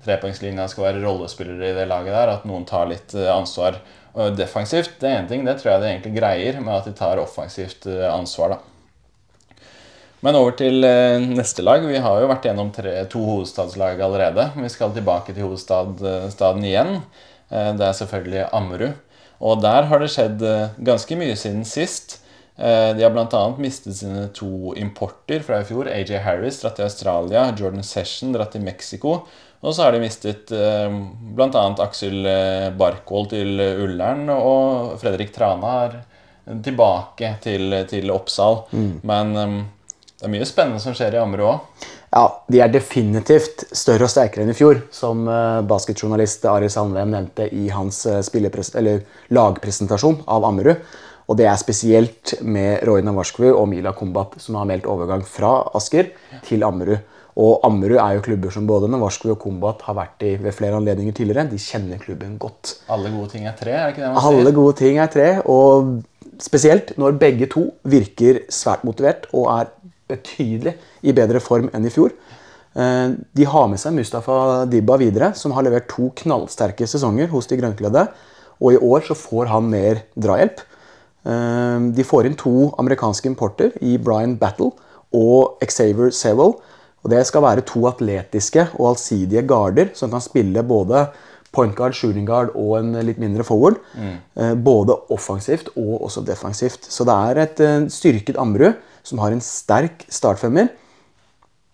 [0.05, 2.35] trepoengslinja og skal være rollespillere i det laget der.
[2.37, 3.81] At noen tar litt eh, ansvar
[4.37, 4.99] defensivt.
[5.01, 7.87] Det er en ting, det tror jeg de egentlig greier, med at de tar offensivt
[7.89, 8.57] eh, ansvar.
[8.57, 8.80] da.
[10.21, 11.85] Men over til eh, neste lag.
[11.89, 14.51] Vi har jo vært gjennom tre, to hovedstadslag allerede.
[14.61, 16.99] Vi skal tilbake til hovedstaden igjen.
[17.49, 18.99] Eh, det er selvfølgelig Ammerud.
[19.41, 22.19] Og der har det skjedd eh, ganske mye siden sist.
[22.61, 23.41] Eh, De har bl.a.
[23.57, 25.89] mistet sine to importer fra i fjor.
[25.89, 29.23] AJ Harris dratt til Australia, Jordan Session dratt til Mexico.
[29.61, 30.93] Og så har de mistet eh,
[31.33, 31.65] bl.a.
[31.89, 33.57] Aksel eh, Barkvold til
[33.87, 35.99] Ullern, og Fredrik Trana er
[36.65, 38.67] tilbake til, til Oppsal.
[39.09, 39.61] Men eh,
[40.21, 41.85] det er mye spennende som skjer i Ammerud òg.
[42.11, 47.15] Ja, de er definitivt større og sterkere enn i fjor, som uh, basketjournalist Ari Sandven
[47.15, 48.21] nevnte i hans eh,
[48.77, 50.83] eller lagpresentasjon av Ammerud.
[51.31, 55.63] Og det er spesielt med Roy Navarsku og Mila Kombat som har meldt overgang fra
[55.79, 56.11] Asker
[56.45, 56.99] til Ammerud.
[57.41, 60.77] Og Ammerud er jo klubber som både Navarsku og Kombat har vært i ved flere
[60.83, 61.47] anledninger tidligere.
[61.49, 62.75] De kjenner klubben godt.
[62.91, 64.41] Alle gode ting er tre, er det ikke det man sier?
[64.43, 66.01] Alle gode ting er tre, og
[66.43, 69.71] spesielt når begge to virker svært motivert og er
[70.11, 72.13] betydelig i bedre form enn i fjor.
[72.75, 77.49] Eh, De har med seg Mustafa Dibba videre, som har levert to knallsterke sesonger hos
[77.51, 78.07] de grønnkledde.
[78.61, 80.61] Og i år så får han mer drahjelp.
[81.27, 84.73] Eh, De får inn to amerikanske importer i Brian Battle
[85.13, 86.55] og Xavier Sewell.
[87.01, 91.07] Og det skal være to atletiske og allsidige garder som kan spille både
[91.51, 93.79] point guard, shooting guard og en litt mindre forward.
[93.97, 94.61] Mm.
[94.63, 96.85] Både offensivt og også defensivt.
[96.93, 100.71] Så det er et eh, styrket Ammerud som har en sterk startfemmer.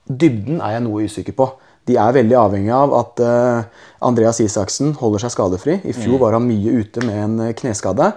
[0.07, 1.49] Dybden er jeg noe usikker på.
[1.87, 5.79] De er veldig avhengig av at eh, Andreas Isaksen holder seg skadefri.
[5.87, 8.11] I fjor var han mye ute med en eh, kneskade.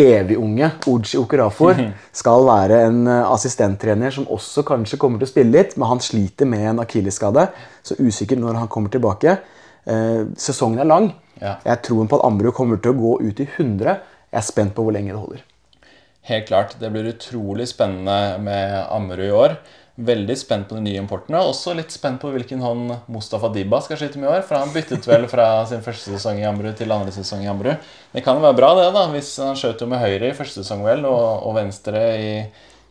[0.00, 1.80] Evigunge Oji Okerafor
[2.16, 6.04] skal være en eh, assistenttrener som også kanskje kommer til å spille litt, men han
[6.04, 7.48] sliter med en akillesskade,
[7.82, 9.38] så usikker når han kommer tilbake.
[10.38, 11.06] Sesongen er lang.
[11.40, 13.96] Jeg tror på at Ammerud kommer til å gå ut i 100.
[14.28, 15.40] Jeg er spent på hvor lenge det holder.
[16.28, 16.76] Helt klart.
[16.80, 19.54] Det blir utrolig spennende med Ammerud i år.
[20.00, 21.40] Veldig spent på de nye importene.
[21.44, 24.44] Også litt spent på hvilken hånd Mustafa Dibba skal skyte med i år.
[24.46, 27.90] For han byttet vel fra sin første sesong i Ammerud til andre sesong i Ammerud.
[28.12, 29.06] Det kan jo være bra, det, da.
[29.12, 32.30] Hvis han skjøt med høyre i første sesong, vel, og, og venstre i,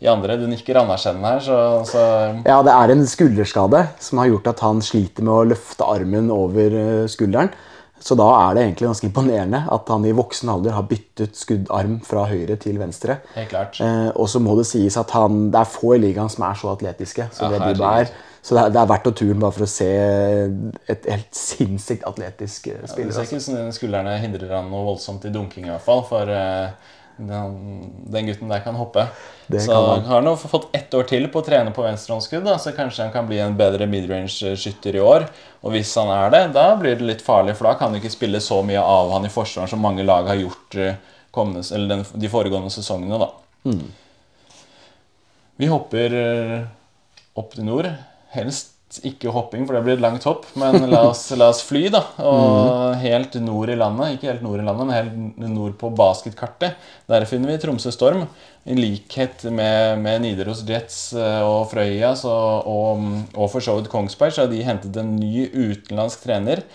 [0.02, 0.38] i andre.
[0.42, 2.04] Du nikker anerkjennende her, så, så
[2.50, 6.30] Ja, det er en skulderskade som har gjort at han sliter med å løfte armen
[6.34, 7.54] over eh, skulderen.
[8.00, 12.00] Så da er det egentlig ganske imponerende at han i voksen alder har byttet skuddarm
[12.06, 13.20] fra høyre til venstre.
[13.36, 13.80] helt klart.
[13.84, 16.60] Eh, og så må det sies at han, det er få i ligaen som er
[16.60, 17.30] så atletiske.
[17.36, 18.12] Så Ja, det er.
[18.42, 19.88] Så det er, det er verdt å turen bare for å se
[20.90, 23.12] et helt sinnssykt atletisk eh, Det spiller.
[23.12, 23.36] ser altså.
[23.36, 26.06] ikke ut som skuldrene hindrer han noe voldsomt i dunking, i hvert fall.
[26.08, 29.06] For eh, den, den gutten der kan hoppe.
[29.48, 30.06] Det så kan han.
[30.06, 33.28] har han fått ett år til på å trene på venstrehåndsskudd, så kanskje han kan
[33.28, 35.28] bli en bedre midrange-skytter i år.
[35.62, 38.14] Og hvis han er det, da blir det litt farlig, for da kan du ikke
[38.14, 41.00] spille så mye av han i forsvaret som mange lag har gjort eh,
[41.36, 43.20] kommende, eller den, de foregående sesongene.
[43.20, 43.32] da.
[43.70, 43.88] Mm.
[45.60, 46.60] Vi hopper eh,
[47.40, 47.92] opp til nord.
[48.32, 50.47] Helst ikke hopping, for det blir et langt hopp.
[50.60, 52.02] Men la oss, la oss fly, da.
[52.25, 54.15] Og helt nord i landet.
[54.15, 56.80] Ikke helt nord i landet, men helt nord på basketkartet.
[57.10, 58.25] Der finner vi Tromsø Storm.
[58.69, 62.34] I likhet med, med Nidaros Jets eh, og Frøya så,
[62.69, 66.65] og, og for så vidt Kongsberg, så har de hentet en ny utenlandsk trener.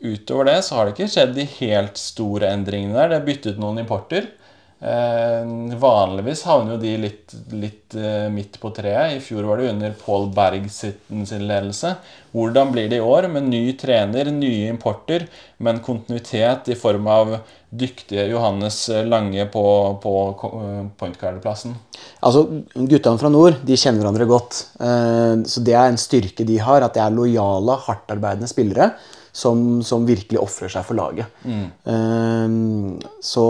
[0.00, 3.10] Utover det så har det ikke skjedd de helt store endringene der.
[3.10, 4.28] Det er byttet noen importer.
[4.80, 9.18] Eh, vanligvis havner jo de litt, litt eh, midt på treet.
[9.18, 11.92] I fjor var det under Pål Berg sin, sin ledelse.
[12.32, 15.26] Hvordan blir det i år med ny trener, nye importer,
[15.60, 17.34] men kontinuitet i form av
[17.70, 19.64] dyktige Johannes Lange på,
[20.00, 20.14] på
[20.48, 21.76] eh, point guard-plassen?
[22.24, 24.62] Altså, Guttene fra nord de kjenner hverandre godt.
[24.80, 28.94] Eh, så Det er en styrke de har, at det er lojale, hardtarbeidende spillere
[29.30, 31.28] som, som virkelig ofrer seg for laget.
[31.46, 32.96] Mm.
[33.22, 33.44] Så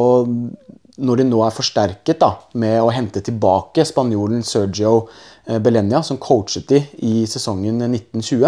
[1.01, 5.07] når de nå er forsterket da, med å hente tilbake spanjolen Sergio
[5.47, 8.47] eh, Belenia, som coachet de i sesongen 1920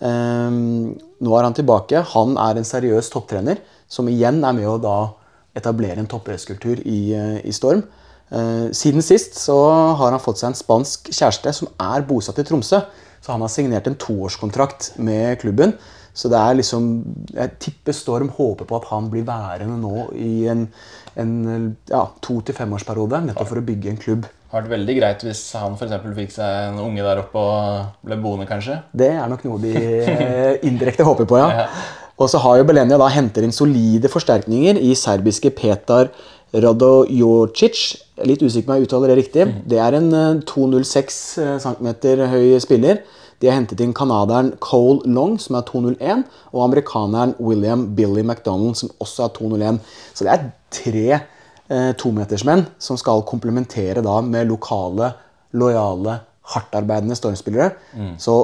[0.00, 0.94] ehm,
[1.24, 2.02] Nå er han tilbake.
[2.12, 4.96] Han er en seriøs topptrener som igjen er med å da
[5.56, 7.84] etablere en toppidrettskultur i, eh, i, Storm.
[8.30, 9.56] Eh, siden sist så
[9.98, 12.82] har han fått seg en spansk kjæreste som er bosatt i Tromsø.
[13.24, 15.72] Så han har signert en toårskontrakt med klubben.
[16.14, 16.90] Så det er liksom
[17.34, 20.68] Jeg tipper Storm håper på at han blir værende nå i en,
[21.20, 24.26] en ja, to- til femårsperiode, nettopp for å bygge en klubb.
[24.26, 28.06] Det hadde vært veldig greit hvis han for fikk seg en unge der oppe og
[28.06, 28.80] ble boende, kanskje?
[28.94, 31.66] Det er nok noe de eh, indirekte håper på, ja.
[32.14, 36.12] Og så har jo Belenia da henter inn solide forsterkninger i serbiske Petar
[36.54, 37.80] Radojocic.
[38.22, 39.48] Litt usikker på om jeg uttaler det riktig.
[39.50, 39.56] Mm.
[39.72, 41.90] Det er en 206 eh, cm
[42.30, 43.02] høy spiller.
[43.40, 48.78] De har hentet inn canadieren Cole Long, som er 201, og amerikaneren William Billy McDonald,
[48.80, 49.80] som også er 201.
[50.14, 55.12] Så det er tre eh, tometersmenn som skal komplementere da med lokale,
[55.54, 56.20] lojale,
[56.54, 57.72] hardtarbeidende stormspillere.
[57.96, 58.14] Mm.
[58.20, 58.38] Så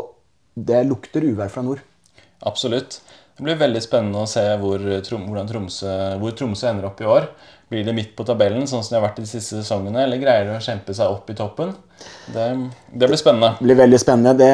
[0.54, 1.82] det lukter uvær fra nord.
[2.46, 3.00] Absolutt.
[3.36, 7.30] Det blir veldig spennende å se hvor, Tromsø, hvor Tromsø ender opp i år.
[7.72, 10.48] Blir det midt på tabellen, sånn som de har vært de siste sesongene, eller greier
[10.48, 11.72] de å kjempe seg opp i toppen?
[12.30, 12.46] Det,
[12.92, 13.54] det blir spennende.
[13.58, 14.34] Det blir veldig spennende.
[14.38, 14.50] Det,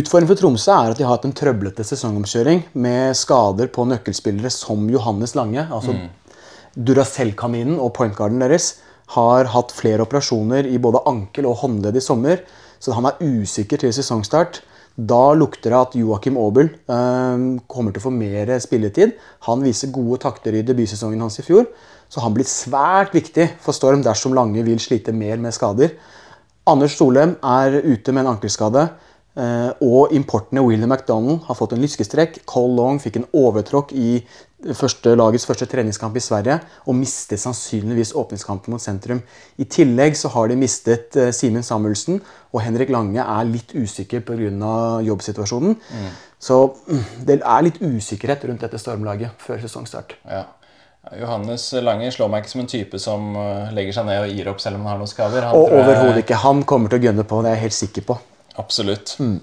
[0.00, 4.50] utfordringen for Tromsø er at de har hatt en trøblete sesongomkjøring med skader på nøkkelspillere
[4.52, 5.66] som Johannes Lange.
[5.66, 6.06] altså mm.
[6.88, 8.76] Duracell-kaninen og pointgarden deres
[9.14, 12.42] har hatt flere operasjoner i både ankel og håndledd i sommer,
[12.78, 14.60] så han er usikker til sesongstart.
[14.98, 19.14] Da lukter det at Joakim Aabel øh, kommer til å få mer spilletid.
[19.46, 21.68] Han viser gode takter i debutsesongen hans i fjor,
[22.10, 25.94] så han blir svært viktig for Storm dersom Lange vil slite mer med skader.
[26.68, 28.88] Anders Solheim er ute med en ankelskade.
[29.38, 32.40] Uh, og importene William McDonald har fått en lyskestrekk.
[32.48, 34.16] Cole Long fikk en overtråkk i
[34.74, 36.56] første, lagets første treningskamp i Sverige
[36.90, 39.20] og mistet sannsynligvis åpningskampen mot sentrum.
[39.62, 42.18] I tillegg så har de mistet uh, Simen Samuelsen,
[42.50, 44.74] og Henrik Lange er litt usikker pga.
[45.06, 45.78] jobbsituasjonen.
[45.78, 46.12] Mm.
[46.42, 50.18] Så mm, det er litt usikkerhet rundt dette stormlaget før sesongstart.
[50.26, 50.46] Ja.
[51.16, 54.50] Johannes Lange slår meg ikke som en type som eh, legger seg ned og gir
[54.52, 55.46] opp selv om han har noen skader.
[55.48, 56.40] Han og overhodet ikke.
[56.44, 58.18] Han kommer til å gunne på, det er jeg helt sikker på.
[58.60, 59.14] Absolutt.
[59.22, 59.38] Mm.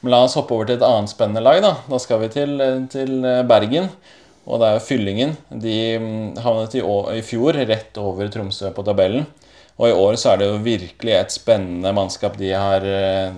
[0.00, 1.60] Men la oss hoppe over til et annet spennende lag.
[1.64, 2.60] Da Da skal vi til,
[2.92, 3.90] til Bergen.
[4.48, 5.34] Og det er jo Fyllingen.
[5.50, 6.84] De mm, havnet i,
[7.18, 9.26] i, fjor rett over Tromsø på tabellen.
[9.78, 12.82] Og i år så er det jo virkelig et spennende mannskap de har,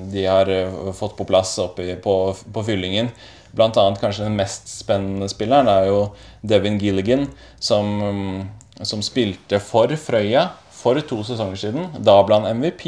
[0.08, 0.48] de har
[0.96, 2.14] fått på plass oppe på,
[2.54, 3.10] på Fyllingen.
[3.56, 6.00] Blant annet kanskje den mest spennende spilleren er jo
[6.46, 7.26] Devin Gilligan,
[7.58, 8.46] som,
[8.82, 10.48] som spilte for Frøya
[10.80, 11.88] for to sesonger siden.
[11.98, 12.86] Da ble han MVP.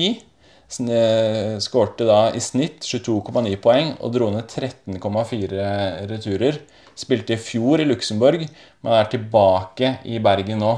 [0.73, 6.63] Eh, skårte da i snitt 22,9 poeng og dro ned 13,4 returer.
[6.97, 8.47] Spilte i fjor i Luxembourg,
[8.85, 10.73] men er tilbake i Bergen nå.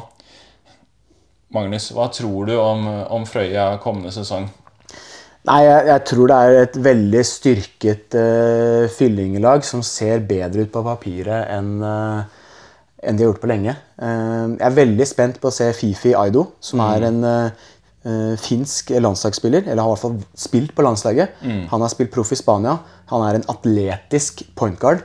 [1.54, 4.48] Magnus, hva tror du om, om Frøya kommende sesong?
[5.44, 10.72] Nei, jeg, jeg, tror det er et veldig styrket uh, fyllinglag som ser bedre ut
[10.72, 12.24] på papiret enn uh,
[13.04, 13.74] enn de har gjort på lenge.
[14.00, 16.86] Uh, jeg er veldig spent på å se Fifi Aido, som mm.
[16.86, 17.66] er en uh,
[18.08, 19.66] uh, finsk landslagsspiller.
[19.66, 21.36] Eller har i hvert fall spilt på landslaget.
[21.44, 21.66] Mm.
[21.72, 22.78] Han har spilt proff i Spania.
[23.12, 25.04] Han er en atletisk point guard.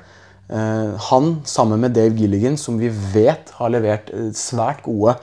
[0.49, 5.17] Uh, han, sammen med Dave Gilligan, som vi vet har levert uh, svært gode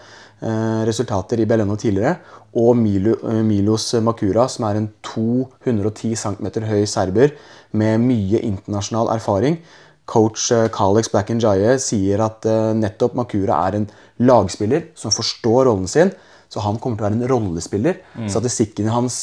[0.86, 2.18] resultater i Beleno tidligere,
[2.60, 7.32] og Milo, Milos Makura, som er en 210 cm høy serber
[7.72, 9.58] med mye internasjonal erfaring.
[10.06, 12.46] Coach Kalex Blackenjaye sier at
[12.78, 13.88] nettopp Makura er en
[14.22, 16.12] lagspiller som forstår rollen sin,
[16.48, 17.98] så han kommer til å være en rollespiller.
[18.14, 18.28] Mm.
[18.30, 19.18] Statistikken hans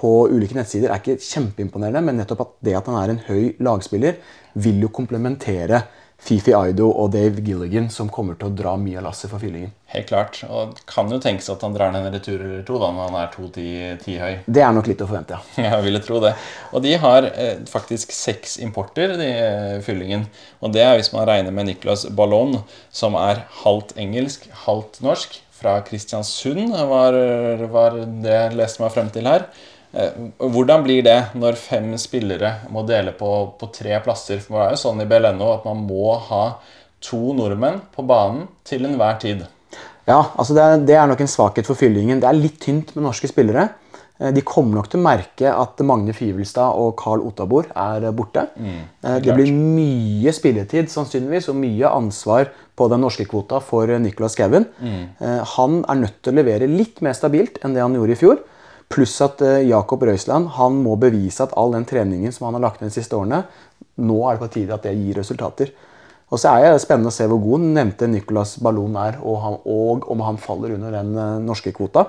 [0.00, 3.56] på ulike nettsider er ikke kjempeimponerende, men nettopp at det at han er en høy
[3.64, 4.20] lagspiller,
[4.60, 5.82] vil jo komplementere
[6.20, 9.72] Fifi Aido og Dave Gilligan, som kommer til å dra mye av lasset for fyllingen.
[9.90, 10.40] Helt klart.
[10.46, 13.08] Og det kan jo tenkes at han drar ned en retur eller to da, når
[13.08, 14.34] han er 2-10 høy.
[14.46, 15.64] Det er nok litt å forvente, ja.
[15.70, 16.34] Jeg ville tro det.
[16.76, 20.28] Og de har eh, faktisk seks importer, de eh, fyllingen.
[20.60, 22.60] Og det er hvis man regner med Nicolas Ballon,
[22.94, 27.16] som er halvt engelsk, halvt norsk fra Kristiansund, var,
[27.72, 29.48] var det jeg leste meg frem til her.
[29.90, 34.38] Eh, hvordan blir det når fem spillere må dele på, på tre plasser?
[34.44, 36.44] For det er jo sånn i BLNO at man må ha
[37.02, 39.46] to nordmenn på banen til enhver tid.
[40.06, 42.20] Ja, altså det er, det er nok en svakhet for fyllingen.
[42.22, 43.66] Det er litt tynt med norske spillere.
[44.20, 48.46] Eh, De kommer nok til å merke at Magne Fivelstad og Carl Ottabor er borte.
[48.62, 48.80] Mm,
[49.26, 54.70] det blir mye spilletid sannsynligvis, og mye ansvar på den norske kvota for Nicolas Skauen.
[54.78, 55.02] Mm.
[55.56, 58.38] Han er nødt til å levere litt mer stabilt enn det han gjorde i fjor.
[58.90, 62.64] Pluss at eh, Jakob Røisland han må bevise at all den treningen som han har
[62.66, 63.44] lagt ned de siste årene,
[64.02, 65.70] nå er det på tide at det gir resultater.
[66.30, 69.36] Og så er det spennende å se hvor god den nevnte Nicolas Ballon er, og,
[69.44, 72.08] han, og om han faller under den eh, norske kvota.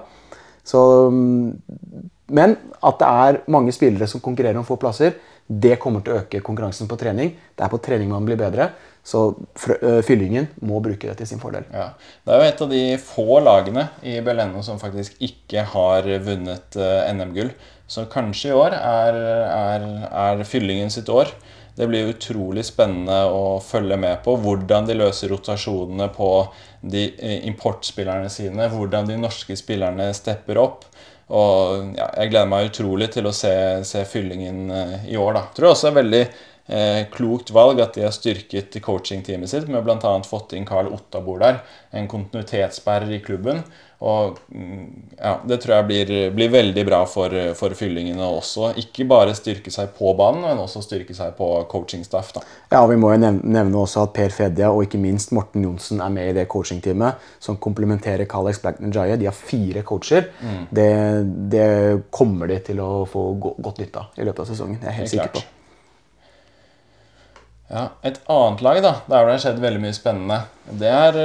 [0.66, 0.82] Så,
[1.14, 5.18] mm, men at det er mange spillere som konkurrerer om få plasser,
[5.52, 7.34] det kommer til å øke konkurransen på trening.
[7.58, 8.72] Det er på trening man blir bedre,
[9.04, 9.24] så
[9.82, 11.66] øh, fyllingen må bruke det til sin fordel.
[11.74, 11.92] Ja.
[12.26, 16.78] Det er jo et av de få lagene i Beleno som faktisk ikke har vunnet
[16.78, 17.50] eh, NM-gull.
[17.92, 19.18] Så kanskje i år er,
[19.52, 21.34] er, er fyllingen sitt år.
[21.76, 26.30] Det blir utrolig spennende å følge med på hvordan de løser rotasjonene på
[26.82, 28.70] de eh, importspillerne sine.
[28.72, 30.86] Hvordan de norske spillerne stepper opp.
[31.32, 33.54] Og ja, jeg gleder meg utrolig til å se,
[33.88, 35.38] se fyllingen eh, i år.
[35.38, 35.46] da.
[35.56, 36.50] Tror jeg også er veldig eh,
[37.12, 40.12] klokt valg at de har styrket coachingteamet sitt med bl.a.
[40.28, 41.64] fått inn Carl Ottabor der.
[41.92, 43.64] En kontinuitetsbærer i klubben.
[44.02, 44.86] Og mm,
[45.20, 48.72] ja, Det tror jeg blir, blir veldig bra for, for fyllingene også.
[48.82, 52.34] Ikke bare styrke seg på banen, men også styrke seg på coachingstaff.
[52.38, 52.44] da.
[52.72, 56.02] Ja, og Vi må jo nevne, også at Per Fedja og ikke minst Morten Johnsen
[56.02, 59.20] er med i det coachingteamet som komplementerer Kalex Black Jaya.
[59.22, 60.32] De har fire coacher.
[60.74, 60.92] Det,
[61.54, 61.72] det
[62.10, 64.82] kommer de til å få godt nytte av i løpet av sesongen.
[64.82, 65.61] Det er jeg helt Helt sikker på.
[67.72, 70.42] Ja, Et annet lag da, der det har skjedd veldig mye spennende,
[70.76, 71.18] det er,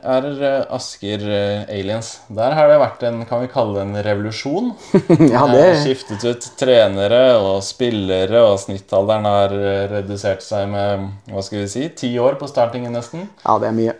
[0.00, 0.28] er
[0.72, 2.08] Asker eh, Aliens.
[2.32, 4.70] Der har det vært en kan vi kalle det en revolusjon.
[5.34, 11.10] Ja, Det er skiftet ut trenere og spillere, og snittalderen har eh, redusert seg med
[11.28, 13.28] hva skal vi si, ti år på startingen nesten.
[13.44, 13.98] ja, det er mye.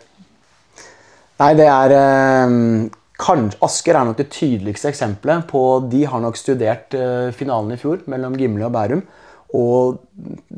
[1.41, 2.59] Nei, det er eh,
[3.21, 7.81] kan, Asker er nok det tydeligste eksempelet på De har nok studert eh, finalen i
[7.81, 9.05] fjor mellom Gimle og Bærum
[9.57, 10.03] og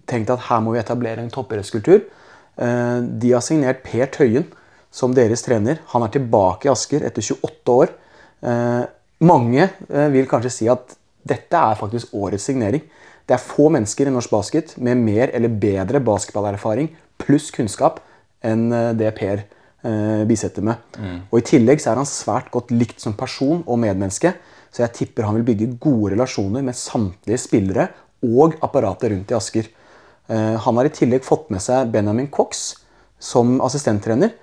[0.08, 2.02] tenkt at her må vi etablere en toppidrettskultur.
[2.60, 4.48] Eh, de har signert Per Tøyen
[4.92, 5.80] som deres trener.
[5.94, 7.94] Han er tilbake i Asker etter 28 år.
[8.42, 8.82] Eh,
[9.24, 10.96] mange eh, vil kanskje si at
[11.28, 12.84] dette er faktisk årets signering.
[13.24, 16.90] Det er få mennesker i norsk basket med mer eller bedre basketballerfaring
[17.22, 18.00] pluss kunnskap
[18.42, 19.44] enn det Per
[20.26, 20.78] bisetter med.
[21.30, 24.30] Og I tillegg så er han svært godt likt som person og medmenneske,
[24.70, 27.88] så jeg tipper han vil bygge gode relasjoner med samtlige spillere
[28.22, 29.68] og apparatet rundt i Asker.
[30.28, 32.74] Eh, han har i tillegg fått med seg Benjamin Cox
[33.22, 34.34] som assistenttrener,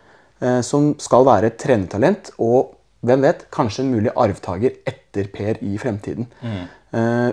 [0.42, 5.62] eh, som skal være et trenertalent og hvem vet, kanskje en mulig arvtaker etter Per
[5.64, 6.28] i fremtiden.
[6.44, 7.32] Mm.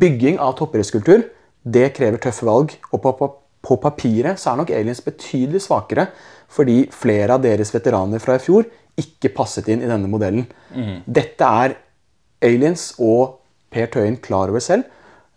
[0.00, 1.26] Bygging av toppidrettskultur
[1.62, 2.74] det krever tøffe valg.
[2.92, 3.12] Og på,
[3.66, 6.08] på, papiret så er nok aliens betydelig svakere
[6.50, 8.64] fordi flere av deres veteraner fra i fjor
[8.98, 10.48] ikke passet inn i denne modellen.
[11.06, 11.76] Dette er
[12.42, 13.36] aliens og
[13.70, 14.88] Per Tøyen klar over selv.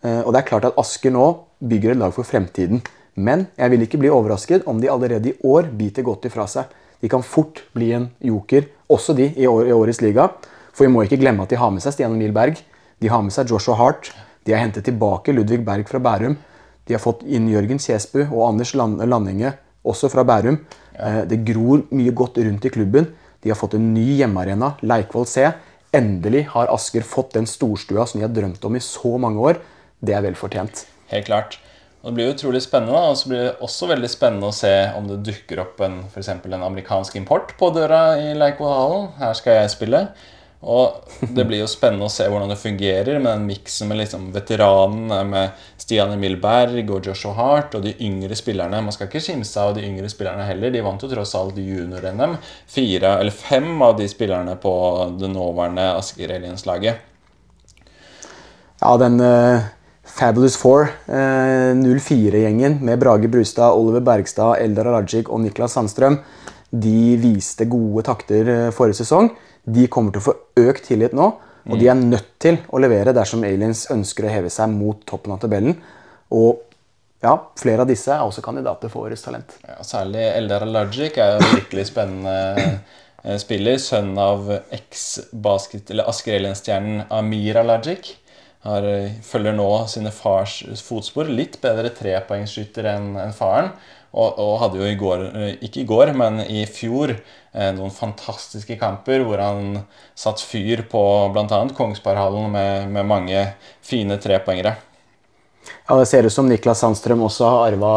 [0.04, 1.26] Eh, Og det er klart at Asker nå
[1.64, 2.82] bygger et lag for fremtiden.
[3.16, 6.66] Men jeg vil ikke bli overrasket om de allerede i år biter godt ifra seg.
[7.02, 10.30] De kan fort bli en joker, også de i, år, i årets liga.
[10.74, 12.58] For vi må ikke glemme at de har med seg Stian Emil Berg.
[13.00, 14.12] De har med seg Joshua Hart.
[14.46, 16.38] De har hentet tilbake Ludvig Berg fra Bærum.
[16.88, 19.54] De har fått inn Jørgen Kjesbu og Anders Landinge,
[19.86, 20.58] også fra Bærum.
[20.98, 21.24] Ja.
[21.26, 23.08] Det gror mye godt rundt i klubben.
[23.44, 25.46] De har fått en ny hjemmearena, Leikvoll C.
[25.94, 29.62] Endelig har Asker fått den storstua som de har drømt om i så mange år.
[30.04, 30.86] Det er velfortjent.
[31.14, 31.60] Helt klart.
[32.04, 35.06] Og Det blir utrolig spennende, og så blir det også veldig spennende å se om
[35.08, 39.14] det dukker opp en, for en amerikansk import på døra i Leikvollhallen.
[39.22, 40.02] Her skal jeg spille.
[40.64, 44.30] Og det blir jo spennende å se hvordan det fungerer med den miksen med liksom
[44.36, 48.82] veteranene, med Stian Emil Berg og Joshua Hart og de yngre spillerne.
[48.84, 50.72] Man skal ikke kimse av de yngre spillerne heller.
[50.72, 52.36] De vant jo tross alt junior-NM.
[52.72, 54.74] Fire, eller fem av de spillerne på
[55.20, 57.10] det nåværende Asker Aliens-laget.
[58.84, 59.72] Ja, den eh,
[60.04, 66.20] Fabulous Four, eh, 04-gjengen med Brage Brustad, Oliver Bergstad, Eldar Arajic og Niklas Sandstrøm,
[66.70, 69.32] de viste gode takter eh, forrige sesong.
[69.64, 71.30] De kommer til å få økt tillit nå,
[71.64, 75.32] og de er nødt til å levere dersom Aliens ønsker å heve seg mot toppen
[75.36, 75.78] av tabellen.
[76.36, 76.60] Og
[77.24, 79.56] ja, flere av disse er også kandidater for Årets talent.
[79.64, 82.36] Ja, særlig Eldar Alajic er jo en virkelig spennende
[83.24, 83.80] eh, spiller.
[83.80, 88.18] Sønn av eks-basket- eller Asker Aliens-stjernen Amir Alajic.
[88.64, 91.28] Har, eh, følger nå sine fars fotspor.
[91.28, 93.74] Litt bedre trepoengsskytter enn en faren.
[94.14, 97.92] Og, og hadde jo i går, eh, ikke i går, men i fjor, eh, noen
[97.92, 99.80] fantastiske kamper hvor han
[100.14, 101.02] satt fyr på
[101.34, 101.62] bl.a.
[101.74, 103.48] Kongsberghallen med, med mange
[103.82, 104.76] fine trepoengere.
[105.90, 107.94] Ja, Det ser ut som Niklas Sandstrøm også har arva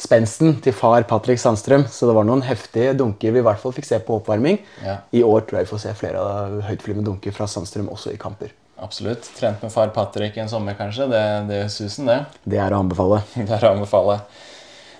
[0.00, 1.88] spensten til far Patrick Sandstrøm.
[1.90, 4.60] Så det var noen heftige dunker vi i hvert fall fikk se på oppvarming.
[4.84, 5.00] Ja.
[5.12, 8.20] I år tror jeg vi får se flere av høytflyvende dunker fra Sandstrøm også i
[8.20, 8.54] kamper.
[8.76, 9.30] Absolutt.
[9.36, 11.06] Trent med far Patrick en sommer, kanskje.
[11.10, 12.18] Det, det er susen, det.
[12.54, 13.22] Det er å anbefale.
[13.36, 14.18] Det er å anbefale.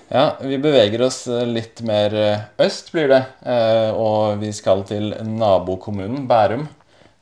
[0.08, 3.22] Ja, vi beveger oss eh, litt mer eh, øst, blir det.
[3.48, 6.68] Eh, og vi skal til nabokommunen Bærum.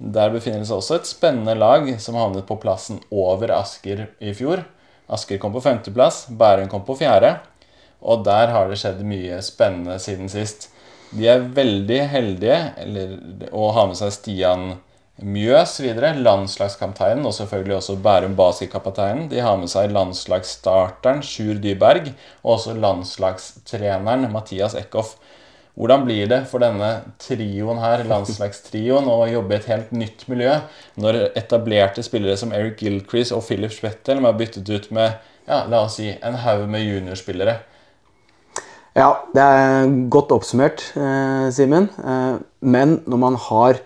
[0.02, 4.34] Der befinner det seg også et spennende lag som havnet på plassen over Asker i
[4.34, 4.64] fjor.
[5.12, 7.36] Asker kom på femteplass, Bærum kom på fjerde.
[8.02, 10.72] Og der har det skjedd mye spennende siden sist.
[11.14, 13.14] De er veldig heldige eller,
[13.54, 14.72] å ha med seg Stian
[15.20, 19.26] Mjøs videre, landslagskapteinen, og selvfølgelig også Bærum Basketkapteinen.
[19.30, 22.08] De har med seg landslagsstarteren Sjur Dyberg
[22.40, 25.18] og også landslagstreneren Mathias Eckhoff.
[25.76, 26.88] Hvordan blir det for denne
[27.20, 30.56] trioen her, landslagstrioen, å jobbe i et helt nytt miljø
[31.00, 35.84] når etablerte spillere som Eric Gilcrease og Philip Spettel er byttet ut med ja, la
[35.84, 37.58] oss si, en haug med juniorspillere?
[38.96, 41.88] Ja, det er godt oppsummert, eh, Simen.
[42.00, 43.80] Eh, men når man har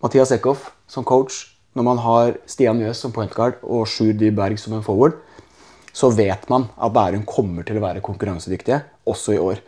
[0.00, 1.42] Mathias Eckhoff som coach,
[1.76, 5.18] når man har Stian Mjøs som pointguard og Sjur Dyberg som en forward,
[5.92, 8.80] så vet man at Bærum kommer til å være konkurransedyktige
[9.10, 9.60] også i år.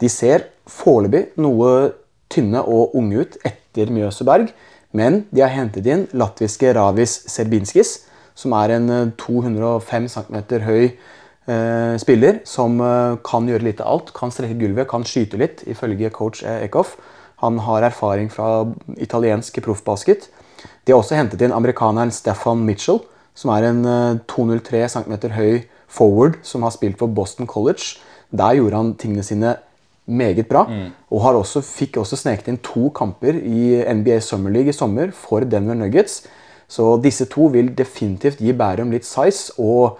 [0.00, 1.92] De ser foreløpig noe
[2.32, 4.52] tynne og unge ut etter Mjøs og Berg,
[4.92, 8.02] men de har hentet inn latviske Ravis Serbinskis,
[8.38, 13.92] som er en eh, 205 cm høy eh, spiller som eh, kan gjøre litt av
[13.92, 14.12] alt.
[14.16, 16.96] Kan strekke gulvet, kan skyte litt, ifølge coach Eckhoff.
[17.42, 18.64] Han har erfaring fra
[18.96, 20.28] italiensk proffbasket.
[20.86, 23.02] De har også hentet inn amerikaneren Stefan Mitchell,
[23.34, 25.62] som er en eh, 203 cm høy
[25.92, 27.98] forward som har spilt for Boston College.
[28.32, 29.56] Der gjorde han tingene sine
[30.06, 30.64] meget bra.
[31.10, 35.12] Og har også, fikk også sneket inn to kamper i NBA Summer League i sommer
[35.14, 36.22] for Denver Nuggets.
[36.68, 39.98] Så disse to vil definitivt gi Bærum litt size og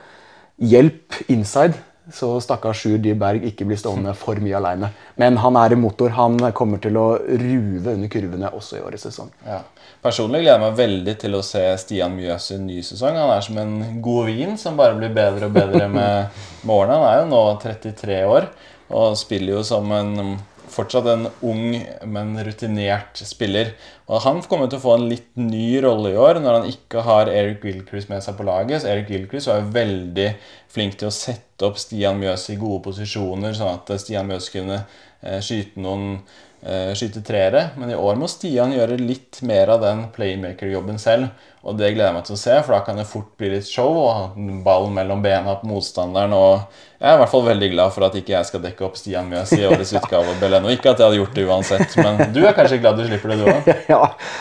[0.58, 1.76] hjelp inside.
[2.12, 4.90] Så stakkars Sjur Dyr Berg ikke blir stående for mye aleine.
[5.20, 6.12] Men han er en motor.
[6.16, 9.30] Han kommer til å ruve under kurvene også i årets sesong.
[9.46, 9.62] Ja.
[10.04, 13.16] Personlig gleder jeg meg veldig til å se Stian Mjøs i en ny sesong.
[13.16, 17.00] Han er som en god vin som bare blir bedre og bedre med, med årene.
[17.00, 18.48] Han er jo nå 33 år
[18.92, 20.36] og spiller jo som en
[20.72, 21.76] fortsatt en ung,
[22.08, 23.74] men rutinert spiller.
[24.08, 27.04] Og Han kommer til å få en litt ny rolle i år når han ikke
[27.06, 28.82] har Eric Gilchrist med seg på laget.
[28.82, 30.28] Så Eric Gilchrist var jo veldig
[30.72, 34.82] flink til å sette opp Stian Mjøs i gode posisjoner, sånn at Stian Mjøs kunne
[34.82, 36.18] eh, skyte noen
[36.62, 37.68] skyte treere.
[37.74, 41.32] Men i år må Stian gjøre litt mer av den playmaker-jobben selv.
[41.62, 43.68] Og det gleder jeg meg til å se, for da kan det fort bli litt
[43.70, 46.32] show og ballen mellom bena på motstanderen.
[46.34, 46.64] Og
[46.98, 49.28] jeg er i hvert fall veldig glad for at ikke jeg skal dekke opp Stian
[49.30, 50.72] Mjøs i årets utgave av Beleno.
[50.74, 53.36] Ikke at jeg hadde gjort det uansett, men du er kanskje glad du slipper det,
[53.38, 53.70] du òg?
[53.94, 54.00] ja,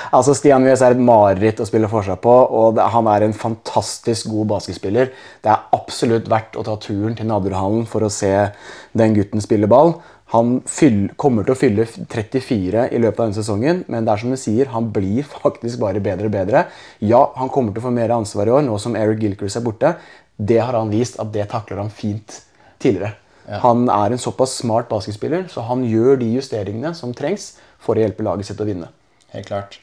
[0.10, 3.38] altså Stian Mjøs er et mareritt å spille forsvar på, og det, han er en
[3.38, 5.14] fantastisk god basketspiller.
[5.46, 8.34] Det er absolutt verdt å ta turen til Nadderhallen for å se
[8.98, 10.00] den gutten spille ball.
[10.32, 14.22] Han fyll, kommer til å fylle 34 i løpet av denne sesongen, men det er
[14.22, 16.66] som du sier, han blir faktisk bare bedre og bedre.
[17.04, 19.66] Ja, han kommer til å få mer ansvar i år, nå som Eric Gilchrist er
[19.66, 19.96] borte.
[20.38, 22.40] Det har han vist at det takler han fint
[22.82, 23.18] tidligere.
[23.62, 28.04] Han er en såpass smart basketspiller, så han gjør de justeringene som trengs for å
[28.04, 28.88] hjelpe laget sitt å vinne.
[29.34, 29.82] Helt klart.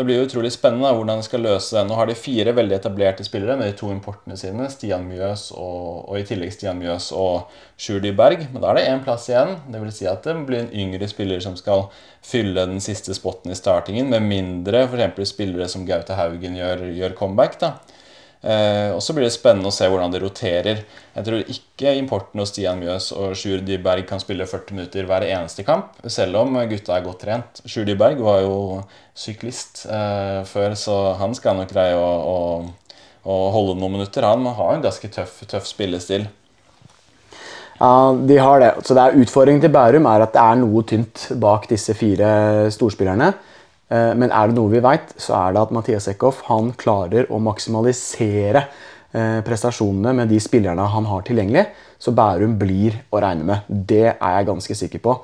[0.00, 1.80] Det blir jo utrolig spennende da, hvordan de skal løse det.
[1.84, 4.64] Nå har de fire veldig etablerte spillere med de to importene sine.
[4.72, 8.46] Stian Mjøs og, og i tillegg Stian Mjøs og Sjurdy Berg.
[8.48, 9.58] Men da er det én plass igjen.
[9.68, 11.90] Det vil si at det blir en yngre spiller som skal
[12.24, 15.34] fylle den siste spotten i startingen, med mindre f.eks.
[15.34, 17.60] spillere som Gaute Haugen gjør, gjør comeback.
[17.60, 17.74] da.
[18.40, 20.78] Eh, og så blir det spennende å se hvordan det roterer.
[21.12, 25.26] Jeg tror ikke importen hos Stian Mjøs og Sjur Dyberg kan spille 40 minutter hver
[25.28, 27.62] eneste kamp, selv om gutta er godt trent.
[27.68, 28.56] Sjur Dyberg var jo
[29.12, 34.24] syklist eh, før, så han skal nok greie å, å, å holde noen minutter.
[34.24, 36.30] Han har en ganske tøff, tøff spillestil.
[37.80, 38.72] Ja, de har det.
[38.84, 42.68] Så det er Utfordringen til Bærum er at det er noe tynt bak disse fire
[42.72, 43.32] storspillerne.
[43.90, 47.26] Eh, Men er det noe vi vet, så er det at Mathias Eckhoff han klarer
[47.30, 48.64] å maksimalisere
[49.12, 51.66] eh, prestasjonene med de spillerne han har tilgjengelig.
[51.98, 53.66] Så Bærum blir å regne med.
[53.68, 55.16] Det er jeg ganske sikker på.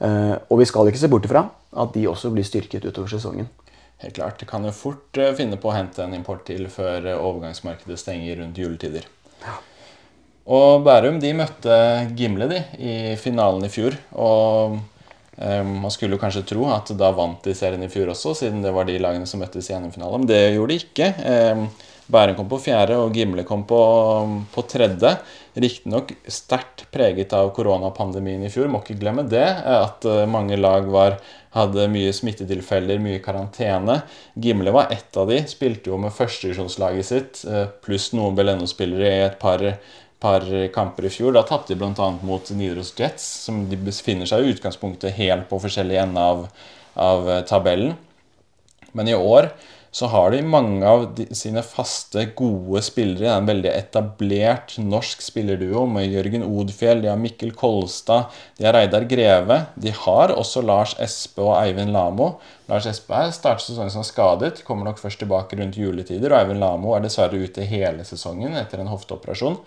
[0.00, 3.48] Eh, Og vi skal ikke se bort ifra at de også blir styrket utover sesongen.
[4.02, 7.98] Helt klart, Det kan jo fort finne på å hente en import til før overgangsmarkedet
[7.98, 9.04] stenger rundt juletider.
[9.42, 9.54] Ja.
[10.46, 11.76] Og Bærum de møtte
[12.18, 13.94] Gimle de i finalen i fjor.
[14.18, 14.80] Og
[15.66, 18.70] man skulle jo kanskje tro at da vant de serien i fjor også, siden det
[18.74, 20.20] var de lagene som møttes i NM-finale.
[20.20, 21.08] Men det gjorde de ikke.
[21.32, 23.78] Eh, Bærum kom på fjerde, og Gimle kom på,
[24.52, 25.14] på tredje.
[25.54, 28.68] Riktignok sterkt preget av koronapandemien i fjor.
[28.68, 29.46] Må ikke glemme det.
[29.72, 31.18] At eh, mange lag var,
[31.56, 34.00] hadde mye smittetilfeller, mye karantene.
[34.34, 35.40] Gimle var ett av de.
[35.48, 39.64] Spilte jo med førstedivisjonslaget sitt, eh, pluss noen Beleno-spillere i et par,
[40.22, 41.34] par kamper i fjor.
[41.36, 42.08] Da tapte de bl.a.
[42.22, 46.46] mot Nidaros Jets, som de befinner seg i utgangspunktet helt på forskjellig ende av,
[46.94, 47.96] av tabellen.
[48.92, 49.50] Men i år
[49.92, 53.26] så har de mange av de, sine faste, gode spillere.
[53.26, 58.64] Det er en veldig etablert norsk spillerduo med Jørgen Odfjell, de har Mikkel Kolstad, de
[58.64, 59.58] har Reidar Greve.
[59.76, 62.30] De har også Lars Espe og Eivind Lamo.
[62.72, 66.32] Lars Espe starter sesongen som skadet, kommer nok først tilbake rundt juletider.
[66.32, 69.60] Og Eivind Lamo er dessverre ute hele sesongen etter en hofteoperasjon.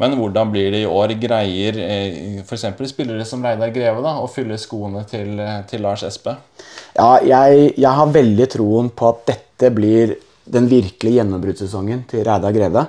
[0.00, 1.14] Men hvordan blir det i år?
[1.22, 2.66] Greier eh, f.eks.
[2.90, 6.34] spillere som Reidar Greve da, å fylle skoene til, eh, til Lars Espe?
[6.96, 10.16] Ja, jeg, jeg, har veldig troen på at dette blir
[10.50, 12.84] den virkelige gjennombruddssesongen til Reidar Greve.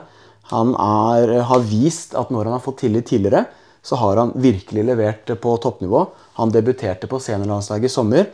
[0.50, 3.46] Han er, har vist at når han har fått tillit tidligere,
[3.86, 6.02] så har han virkelig levert på toppnivå.
[6.42, 8.28] Han debuterte på seniorlandslaget i sommer.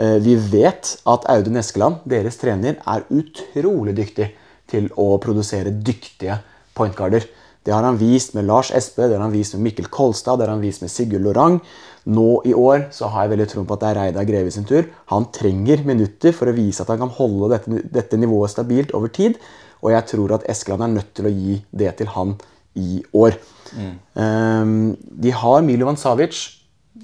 [0.00, 4.32] Eh, vi vet at Audun Eskeland, deres trener, er utrolig dyktig
[4.72, 6.40] til å produsere dyktige
[6.74, 7.28] pointguarder.
[7.64, 10.46] Det har han vist med Lars Espe, det har han vist med Mikkel Kolstad, det
[10.46, 11.58] har han vist med Sigurd Lorang.
[12.04, 14.66] Nå i år så har jeg veldig tro på at det er Reidar Greve sin
[14.68, 14.84] tur.
[15.12, 19.08] Han trenger minutter for å vise at han kan holde dette, dette nivået stabilt over
[19.08, 19.38] tid.
[19.80, 22.36] Og jeg tror at Eskeland er nødt til å gi det til han
[22.76, 23.38] i år.
[23.72, 23.94] Mm.
[24.20, 24.76] Um,
[25.24, 26.42] de har Milovan Savic,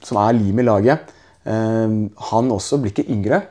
[0.04, 1.08] som er lim i laget.
[1.44, 3.42] Um, han også blir ikke yngre,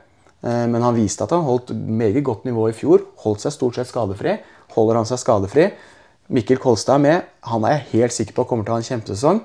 [0.44, 3.06] um, men han viste at han holdt meget godt nivå i fjor.
[3.26, 4.38] Holdt seg stort sett skadefri.
[4.76, 5.72] Holder han seg skadefri,
[6.30, 7.30] Mikkel Kolstad er med.
[7.50, 9.42] Han er jeg helt sikker på kommer til å ha en kjempesesong.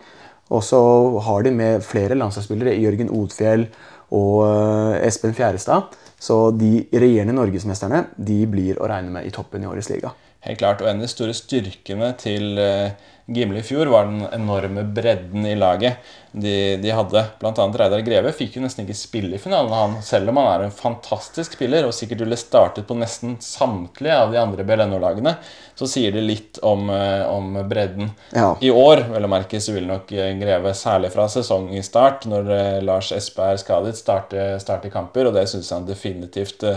[0.53, 0.81] Og så
[1.25, 2.77] har de med flere landslagsspillere.
[2.77, 3.67] Jørgen Odfjell
[4.13, 5.97] og eh, Espen Fjærestad.
[6.21, 10.13] Så de regjerende norgesmesterne de blir å regne med i toppen i årets liga.
[10.45, 12.93] Helt klart, og En av de store styrkene til uh,
[13.25, 17.23] Gimle i fjor var den enorme bredden i laget de, de hadde.
[17.41, 20.51] Blant annet Reidar Greve fikk jo nesten ikke spille i finalen, han, selv om han
[20.51, 25.33] er en fantastisk spiller og sikkert ville startet på nesten samtlige av de andre BLNO-lagene.
[25.73, 28.13] Så sier det litt om, uh, om bredden.
[28.37, 28.51] Ja.
[28.61, 32.53] I år vel å merke, så vil nok eh, Greve, særlig fra sesongstart, når
[32.85, 36.69] Lars Espe er skadet, starte, starte kamper, og det syns han definitivt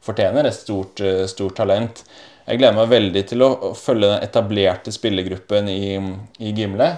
[0.00, 0.48] fortjener.
[0.48, 2.06] Et stort, stort talent.
[2.50, 5.94] Jeg gleder meg veldig til å følge den etablerte spillergruppen i,
[6.42, 6.88] i Gimle.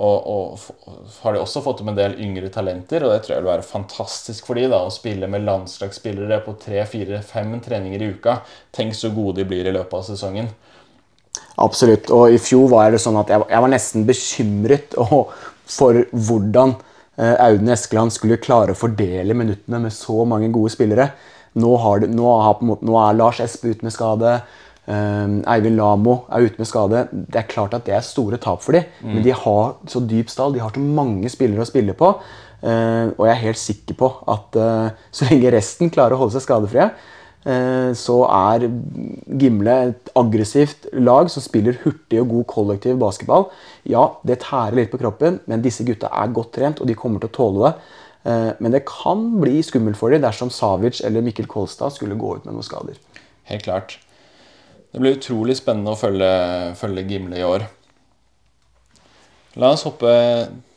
[0.00, 0.92] Og, og,
[1.24, 3.66] har de også fått opp en del yngre talenter, og det tror jeg vil være
[3.66, 8.38] fantastisk for de da, å spille med landslagsspillere på tre, fire, fem treninger i uka.
[8.76, 10.52] Tenk så gode de blir i løpet av sesongen.
[11.60, 12.08] Absolutt.
[12.14, 14.96] Og i fjor var det sånn at jeg, jeg var nesten bekymret
[15.76, 16.78] for hvordan
[17.18, 21.10] eh, Audun Eskeland skulle klare å fordele minuttene med så mange gode spillere.
[21.58, 24.38] Nå, det, nå, har, nå er Lars Espe ute med skade.
[24.90, 27.04] Um, Eivind Lamo er ute med skade.
[27.12, 28.88] Det er klart at det er store tap for dem.
[29.04, 29.12] Mm.
[29.14, 32.08] Men de har så dyp stall, de har så mange spillere å spille på.
[32.60, 36.34] Uh, og jeg er helt sikker på at uh, så lenge resten klarer å holde
[36.34, 36.88] seg skadefrie,
[37.46, 38.66] uh, så er
[39.40, 43.48] Gimle et aggressivt lag som spiller hurtig og god kollektiv basketball.
[43.88, 47.22] Ja, det tærer litt på kroppen, men disse gutta er godt trent, og de kommer
[47.22, 47.74] til å tåle det.
[48.60, 52.44] Men det kan bli skummelt for dem dersom Savic eller Mikkel Kolstad skulle gå ut
[52.44, 52.98] med noen skader.
[53.48, 53.96] Helt klart.
[54.90, 56.30] Det blir utrolig spennende å følge,
[56.78, 57.66] følge Gimle i år.
[59.60, 60.10] La oss hoppe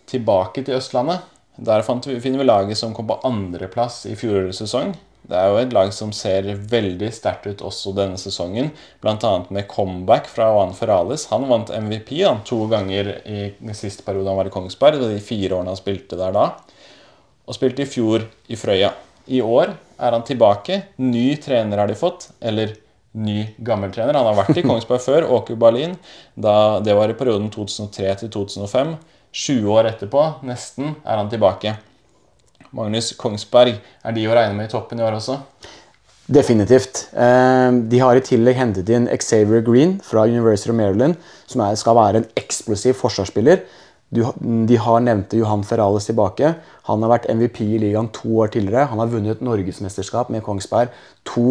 [0.10, 1.26] tilbake til Østlandet.
[1.54, 4.94] Der finner vi laget som kom på andreplass i fjorårets sesong.
[5.24, 9.32] Det er jo et lag som ser veldig sterkt ut også denne sesongen, bl.a.
[9.56, 11.30] med comeback fra Juan Ferrales.
[11.32, 15.56] Han vant MVP han, to ganger i siste periode han var i Kongsberg, de fire
[15.56, 16.50] årene han spilte der da.
[17.48, 18.92] Og spilte i fjor i Frøya.
[19.32, 20.82] I år er han tilbake.
[21.00, 22.76] Ny trener har de fått, eller
[23.14, 24.18] ny gammeltrener.
[24.18, 25.96] Han har vært i Kongsberg før, Åker Berlin.
[26.36, 28.96] Da, det var i perioden 2003 til 2005.
[29.34, 31.78] 20 år etterpå, nesten, er han tilbake.
[32.74, 35.40] Magnus Kongsberg, er de å regne med i toppen i år også?
[36.34, 37.08] Definitivt.
[37.14, 41.18] Eh, de har i tillegg hentet inn Xavier Green fra University of Maryland,
[41.50, 43.66] som skal være en eksplosiv forsvarsspiller.
[44.14, 46.52] De har nevnte Johan Ferrales tilbake.
[46.86, 48.86] Han har vært MVP i ligaen to år tidligere.
[48.92, 50.94] Han har vunnet norgesmesterskap med Kongsberg
[51.26, 51.44] to,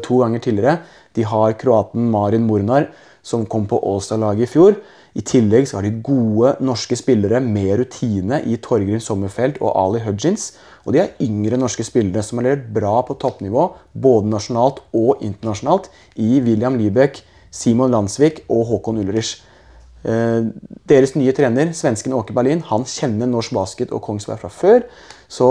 [0.00, 0.78] to ganger tidligere.
[1.16, 2.90] De har kroaten Marin Mornar,
[3.26, 4.76] som kom på Åstad-laget i fjor.
[5.16, 10.02] I tillegg så har de gode norske spillere med rutine i Torgrim Sommerfelt og Ali
[10.04, 10.50] Hudgins.
[10.84, 15.24] Og de er yngre norske spillere som har levert bra på toppnivå, både nasjonalt og
[15.24, 15.88] internasjonalt,
[16.20, 19.38] i William Liebek, Simon Landsvik og Håkon Ulrich.
[20.06, 20.48] Eh,
[20.86, 24.84] deres nye trener, svensken Åke Berlin, han kjenner norsk basket og Kongsberg fra før.
[25.26, 25.48] Så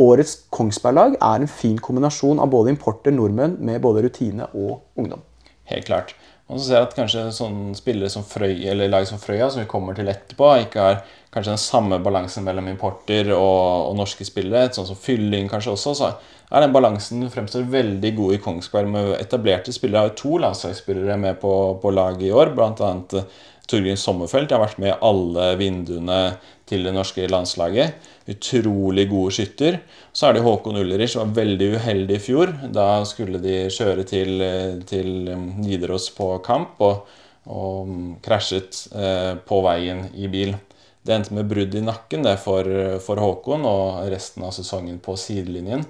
[0.00, 5.20] årets Kongsberg-lag er en fin kombinasjon av både importer, nordmenn med både rutine og ungdom.
[5.68, 6.16] Helt klart.
[6.48, 9.60] Og så ser jeg at kanskje sånne spillere som Frøy, eller lag som Frøya, som
[9.60, 11.02] vi kommer til etterpå, ikke har
[11.34, 14.70] kanskje den samme balansen mellom importer og, og norske spillere.
[14.72, 15.92] Sånn som Fylling kanskje også.
[15.98, 16.08] så
[16.48, 20.06] er den balansen fremstår veldig god i Kongsberg med etablerte spillere.
[20.06, 21.52] Har jo to landslagsspillere med på,
[21.82, 22.94] på laget i år, bl.a.
[23.68, 26.20] Torgrim Sommerfelt har vært med i alle vinduene
[26.68, 28.08] til det norske landslaget.
[28.32, 29.78] Utrolig gode skytter.
[30.12, 32.52] Så er det Håkon Ullerich, som var veldig uheldig i fjor.
[32.72, 34.44] Da skulle de kjøre til,
[34.88, 37.08] til Nidaros på kamp, og,
[37.52, 37.92] og
[38.24, 40.56] krasjet eh, på veien i bil.
[41.04, 42.68] Det endte med brudd i nakken det for,
[43.04, 45.84] for Håkon og resten av sesongen på sidelinjen.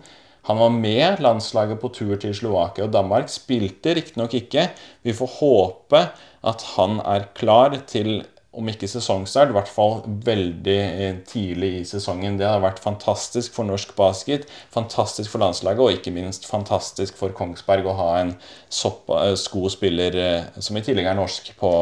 [0.49, 3.29] Han var med landslaget på tur til Slovakia og Danmark.
[3.29, 4.71] Spilte riktignok ikke.
[5.05, 6.01] Vi får håpe
[6.47, 8.21] at han er klar til,
[8.59, 12.39] om ikke sesongstart, i hvert fall veldig eh, tidlig i sesongen.
[12.41, 17.35] Det har vært fantastisk for norsk basket, fantastisk for landslaget, og ikke minst fantastisk for
[17.37, 18.33] Kongsberg å ha en
[18.71, 21.73] skospiller god spiller eh, som i tillegg er norsk på,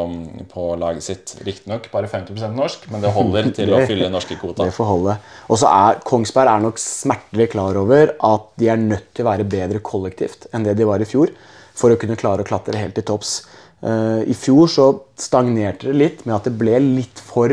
[0.52, 1.36] på laget sitt.
[1.46, 4.66] Riktignok bare 50% norsk, men det holder til å fylle norske kvota.
[4.66, 5.18] Det får holde.
[5.48, 9.30] Og så er Kongsberg er nok smertelig klar over at de er nødt til å
[9.30, 11.32] være bedre kollektivt enn det de var i fjor,
[11.76, 13.38] for å kunne klare å klatre helt til topps.
[13.82, 14.86] Eh, I fjor så
[15.20, 17.52] stagnerte det litt med at det ble litt for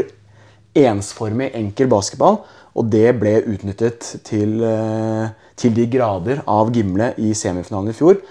[0.78, 2.42] ensformig, enkel basketball.
[2.74, 8.22] Og det ble utnyttet til, eh, til de grader av Gimle i semifinalen i fjor.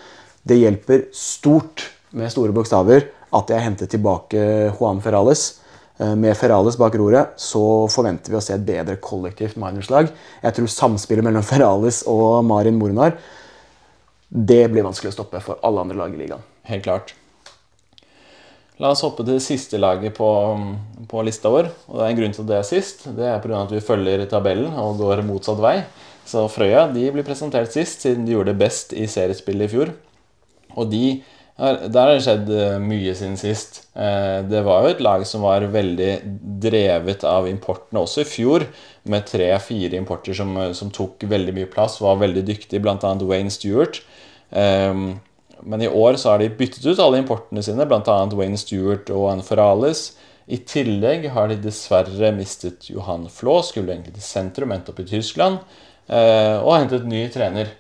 [0.45, 5.61] Det hjelper stort med store bokstaver at jeg hentet tilbake Juan Ferrales.
[6.01, 10.11] Eh, med Ferrales bak roret så forventer vi å se et bedre kollektivt Miners-lag.
[10.43, 13.17] Jeg tror samspillet mellom Ferrales og Marin Mornar
[14.33, 16.41] det blir vanskelig å stoppe for alle andre lag i ligaen.
[16.65, 17.13] Helt klart.
[18.83, 20.29] La oss hoppe til siste laget på,
[21.11, 21.69] på, lista vår.
[21.87, 23.05] og Det er en grunn til at det er sist.
[23.15, 23.61] Det er pga.
[23.63, 25.77] at vi følger tabellen og går motsatt vei.
[26.27, 29.95] Så Frøya de blir presentert sist, siden de gjorde det best i seriespillet i fjor.
[30.75, 31.21] Og de,
[31.59, 33.83] der har det skjedd eh, mye siden sist.
[33.95, 36.13] Eh, det var jo et lag som var veldig
[36.63, 38.67] drevet av importene også i fjor,
[39.07, 43.15] med tre-fire importer som, som, tok veldig mye plass, var veldig dyktige, bl.a.
[43.31, 44.03] Wayne Stewart.
[44.51, 45.21] Um,
[45.65, 48.19] men i år så har de byttet ut alle importene sine, bl.a.
[48.39, 50.13] Wayne Stewart og Anne Ferralis.
[50.47, 55.09] I tillegg har de dessverre mistet Johan Flå, skulle egentlig til sentrum, endte opp i
[55.09, 55.61] Tyskland,
[56.11, 57.71] eh, og hentet ny trener.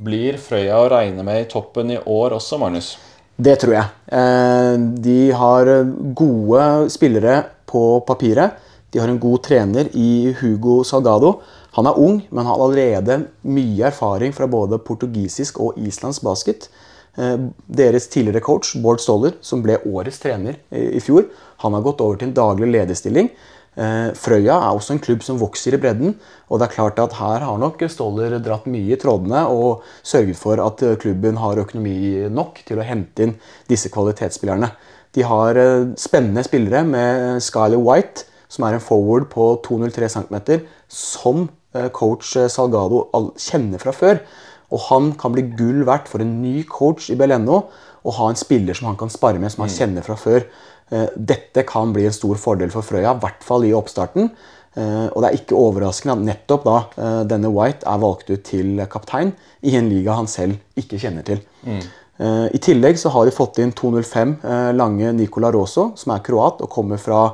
[0.00, 2.94] Blir Frøya å regne med i toppen i år også, Magnus?
[3.40, 3.88] Det tror jeg.
[4.12, 5.72] Eh, de har
[6.16, 8.60] gode spillere på papiret.
[8.90, 11.38] De har en god trener i Hugo Salgado.
[11.78, 16.66] Han er ung, men har allerede mye erfaring fra både portugisisk og islandsk basket.
[17.18, 21.26] Eh, deres tidligere coach, Bård Stoller, som ble årets trener i fjor,
[21.64, 23.30] han har gått over til en daglig lederstilling.
[23.80, 26.16] Eh, Frøya er også en klubb som vokser i bredden.
[26.48, 30.36] og det er klart at Her har nok Stoller dratt mye i trådene og sørget
[30.36, 33.38] for at eh, klubben har økonomi nok til å hente inn
[33.68, 34.70] disse kvalitetsspillerne.
[35.12, 35.54] De har
[35.98, 41.48] spennende spillere med Skyler White, som er en forward på 203 cm, som
[41.90, 44.20] coach Salgado kjenner fra før.
[44.70, 47.64] Og han kan bli gull verdt for en ny coach i Beleno
[48.00, 49.76] og ha en spiller som han kan spare med, som han mm.
[49.76, 50.46] kjenner fra før.
[50.90, 54.30] Eh, dette kan bli en stor fordel for Frøya, i hvert fall i oppstarten.
[54.78, 58.44] Eh, og det er ikke overraskende at nettopp da eh, denne White er valgt ut
[58.46, 59.34] til kaptein
[59.66, 61.42] i en liga han selv ikke kjenner til.
[61.66, 61.82] Mm.
[62.20, 64.34] I tillegg så har de fått inn 205
[64.76, 67.30] lange Nicola Rosso, som er kroat og kommer fra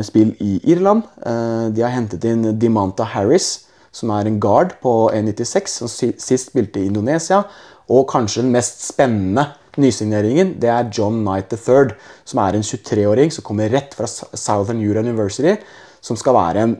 [0.00, 1.02] spill i Irland.
[1.20, 3.50] De har hentet inn Dimanta Harris,
[3.92, 7.42] som er en guard på E96, som sist spilte i Indonesia.
[7.90, 9.48] Og kanskje den mest spennende
[9.80, 14.82] nysigneringen det er John Knight III, som er en 23-åring som kommer rett fra Southern
[14.82, 15.56] Euro University,
[16.00, 16.76] som skal være en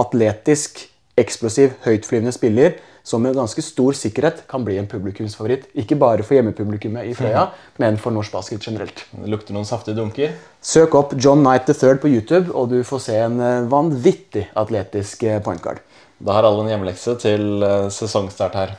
[0.00, 0.86] atletisk,
[1.20, 5.66] eksplosiv, høytflyvende spiller som med ganske stor sikkerhet kan bli en publikumsfavoritt.
[5.78, 7.48] Ikke bare for hjemmepublikummet i Frøya,
[7.82, 9.04] men for norsk basket generelt.
[9.10, 10.36] Det lukter noen saftige dunker?
[10.62, 15.26] Søk opp John Knight III på YouTube, og du får se en eh, vanvittig atletisk
[15.26, 15.42] pointguard.
[15.42, 15.82] point guard.
[16.22, 18.74] Da har alle en hjemmelekse til eh, sesongstart her.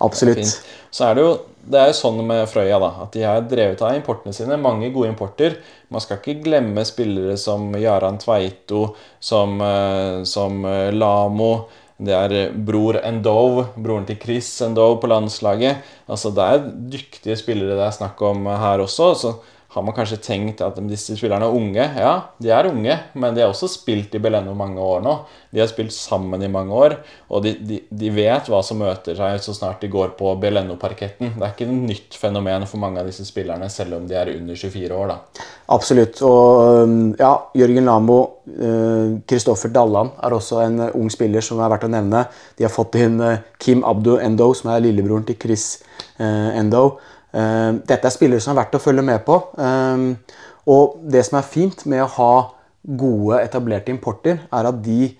[0.00, 0.60] Absolutt.
[0.90, 1.32] Så er det jo
[1.70, 4.56] det er jo sånn med Frøya da, at de har drevet av importene sine.
[4.58, 5.58] Mange gode importer.
[5.92, 11.52] Man skal ikke glemme spillere som Jaran Tveito, som, eh, som eh, Lamo.
[12.00, 15.84] Det er bror Endov, broren til Chris Endov på landslaget.
[16.08, 19.14] Altså Det er dyktige spillere det er snakk om her også.
[19.20, 19.34] så
[19.70, 21.84] har man kanskje tenkt at disse spillerne er unge.
[22.02, 25.12] Ja, de er unge, men de har også spilt i Beleno mange år nå.
[25.54, 26.96] De har spilt sammen i mange år,
[27.30, 31.36] og de, de, de vet hva som møter seg så snart de går på Beleno-parketten.
[31.36, 34.32] Det er ikke et nytt fenomen for mange av disse spillerne, selv om de er
[34.34, 35.12] under 24 år.
[35.12, 35.46] da.
[35.76, 36.18] Absolutt.
[36.26, 37.30] Og ja,
[37.62, 38.18] Jørgen Lamo,
[39.30, 42.24] Kristoffer eh, Dalland er også en uh, ung spiller som er verdt å nevne.
[42.58, 45.70] De har fått inn uh, Kim Abdu Endo, som er lillebroren til Chris
[46.20, 46.98] Endo.
[47.32, 49.38] Eh, dette er spillere som er verdt å følge med på.
[49.58, 50.38] Eh,
[50.70, 52.32] og det som er fint med å ha
[52.80, 55.10] gode, etablerte importer, er at de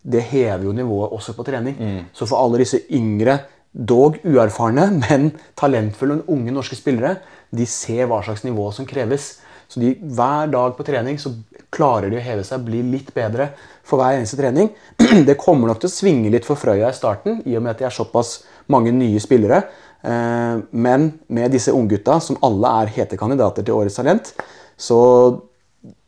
[0.00, 1.76] det hever jo nivået også på trening.
[1.76, 2.04] Mm.
[2.12, 3.38] Så for alle disse yngre,
[3.72, 7.18] dog uerfarne, men talentfulle unge norske spillere,
[7.50, 9.34] de ser hva slags nivå som kreves.
[9.70, 11.30] Så de, hver dag på trening så
[11.70, 13.52] klarer de å heve seg, bli litt bedre
[13.86, 14.72] for hver eneste trening.
[15.28, 17.82] Det kommer nok til å svinge litt for Frøya i starten, i og med at
[17.82, 18.40] de er såpass
[18.70, 19.62] mange nye spillere.
[20.02, 24.32] Eh, men med disse unggutta, som alle er hete kandidater til Årets talent,
[24.80, 25.00] så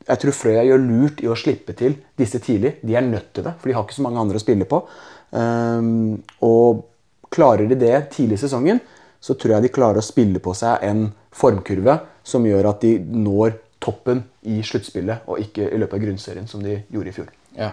[0.09, 2.77] jeg tror Frøya gjør lurt i å slippe til disse tidlig.
[2.83, 4.81] De er nødt til det, for de har ikke så mange andre å spille på.
[5.31, 6.83] Um, og
[7.33, 8.81] klarer de det tidlig i sesongen,
[9.23, 12.97] så tror jeg de klarer å spille på seg en formkurve som gjør at de
[12.99, 17.31] når toppen i sluttspillet, og ikke i løpet av grunnserien, som de gjorde i fjor.
[17.57, 17.71] Ja.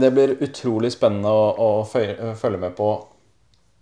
[0.00, 2.88] Det blir utrolig spennende å, å følge med på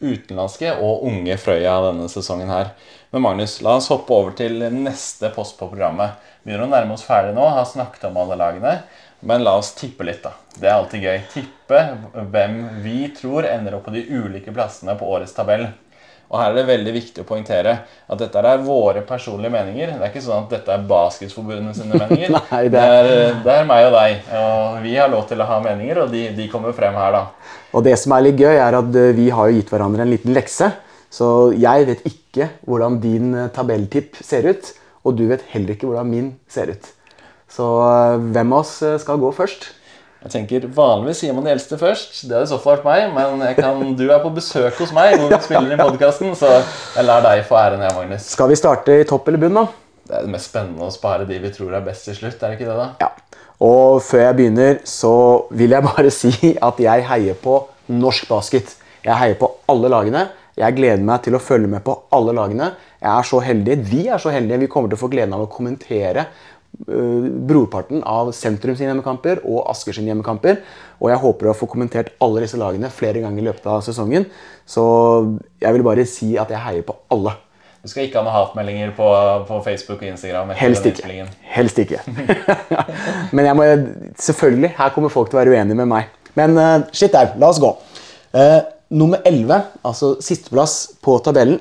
[0.03, 2.75] utenlandske og unge Frøya denne sesongen her.
[3.13, 6.19] Men Magnus, la oss hoppe over til neste post på programmet.
[6.43, 8.77] Begynner å nærme oss ferdig nå, har snakket om alle lagene.
[9.23, 10.33] Men la oss tippe litt, da.
[10.57, 11.19] Det er alltid gøy.
[11.31, 11.83] Tippe
[12.35, 15.69] hvem vi tror ender opp på de ulike plassene på årets tabell.
[16.33, 19.91] Og her er det veldig viktig å poengtere at dette er våre personlige meninger.
[19.99, 22.33] Det er ikke sånn at dette er Basketforbundet sine meninger.
[22.39, 22.73] Nei, det.
[22.73, 24.31] Det, er, det, er, meg og deg.
[24.39, 27.59] Og vi har lov til å ha meninger, og de, de, kommer frem her, da.
[27.77, 30.33] Og det som er litt gøy, er at eh, vi har gitt hverandre en liten
[30.33, 30.71] lekse.
[31.13, 34.73] Så jeg vet ikke hvordan din eh, tabelltipp ser ut,
[35.05, 36.93] og du vet heller ikke hvordan min ser ut.
[37.53, 39.69] Så eh, hvem av oss skal gå først?
[40.23, 42.21] Jeg tenker, Vanligvis sier man de eldste først.
[42.29, 43.15] Det hadde i så fall vært meg.
[43.17, 47.07] Men kan, du er på besøk hos meg hvor vi spiller i podkasten, så jeg
[47.09, 47.83] lar deg få æren.
[47.83, 48.29] Jeg, Magnus.
[48.37, 49.65] Skal vi starte i topp eller bunn, da?
[50.07, 52.39] Det er det mest spennende å spare de vi tror er best til slutt.
[52.39, 52.87] er det ikke det da?
[53.03, 53.11] Ja.
[53.63, 55.15] Og før jeg begynner, så
[55.51, 57.59] vil jeg bare si at jeg heier på
[57.91, 58.77] norsk basket.
[59.03, 60.29] Jeg heier på alle lagene.
[60.59, 62.75] Jeg gleder meg til å følge med på alle lagene.
[63.01, 64.61] Jeg er så heldig, Vi er så heldige.
[64.63, 66.27] Vi kommer til å få gleden av å kommentere
[66.73, 70.61] brorparten av Sentrum sine hjemmekamper og Asker sine hjemmekamper.
[71.03, 74.27] Og jeg håper å få kommentert alle disse lagene flere ganger i løpet av sesongen.
[74.67, 74.85] Så
[75.63, 77.37] jeg vil bare si at jeg heier på alle.
[77.83, 79.07] Du skal ikke ha noen hatmeldinger på,
[79.49, 80.53] på, Facebook og Instagram?
[80.55, 81.25] Helst ikke.
[81.51, 81.99] Helst ikke.
[83.35, 83.67] Men jeg må,
[84.23, 86.13] selvfølgelig, her kommer folk til å være uenige med meg.
[86.39, 87.73] Men uh, shit au, la oss gå.
[88.39, 88.61] Uh,
[88.95, 91.59] nummer 11, altså sisteplass på tabellen,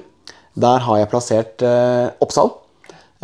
[0.53, 2.53] der har jeg plassert uh, Oppsal.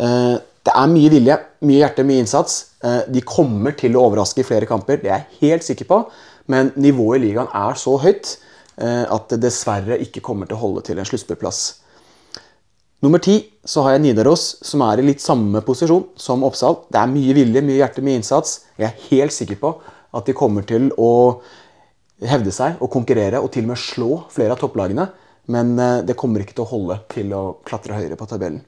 [0.02, 1.36] Uh, det er mye vilje,
[1.68, 2.58] mye hjerte, mye innsats.
[2.84, 6.02] Eh, de kommer til å overraske i flere kamper, det er jeg helt sikker på.
[6.52, 8.34] Men nivået i ligaen er så høyt
[8.80, 11.62] eh, at det dessverre ikke kommer til å holde til en sluttspillplass.
[13.04, 13.36] Nummer ti
[13.68, 16.80] så har jeg Nidaros, som er i litt samme posisjon som Oppsal.
[16.90, 18.64] Det er mye vilje, mye hjerte, mye innsats.
[18.80, 19.76] Jeg er helt sikker på
[20.18, 21.12] at de kommer til å
[22.26, 25.06] hevde seg og konkurrere og til og med slå flere av topplagene.
[25.54, 28.64] Men eh, det kommer ikke til å holde til å klatre høyere på tabellen.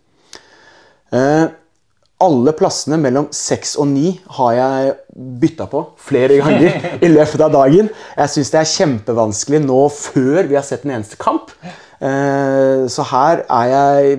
[2.20, 7.52] Alle plassene mellom seks og ni har jeg bytta på flere ganger i løpet av
[7.54, 7.90] dagen.
[8.16, 11.54] Jeg syns det er kjempevanskelig nå før vi har sett en eneste kamp.
[12.00, 14.12] Eh, så her er jeg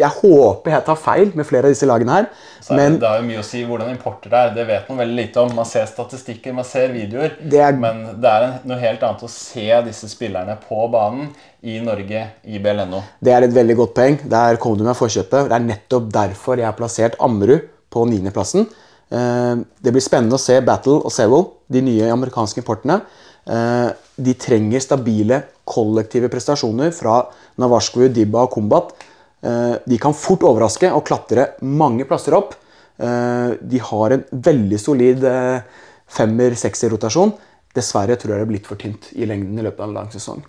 [0.00, 2.28] Jeg håper jeg tar feil med flere av disse lagene her.
[2.72, 4.54] Men, det har jo mye å si hvordan importer det er.
[4.56, 5.52] Det vet man veldig lite om.
[5.56, 7.36] Man ser statistikker, man ser videoer.
[7.40, 11.30] Det er, men det er noe helt annet å se disse spillerne på banen
[11.66, 13.02] i Norge i BLNO.
[13.20, 14.18] Det er et veldig godt poeng.
[14.32, 15.50] Der kom du med forkjøpet.
[15.50, 18.66] Det er nettopp derfor jeg har plassert Ammerud på niendeplassen.
[19.06, 23.00] Det blir spennende å se Battle og Sewell, de nye amerikanske importene.
[23.46, 27.20] Eh, de trenger stabile kollektive prestasjoner fra
[27.62, 28.94] Navarskvu, Dibba og Kombat.
[29.46, 32.56] Eh, de kan fort overraske og klatre mange plasser opp.
[32.96, 35.24] De har en veldig solid
[36.16, 37.34] femmer-sekser-rotasjon.
[37.76, 40.08] Dessverre tror jeg det er blitt for tynt i lengden i løpet av en lang
[40.14, 40.40] sesong.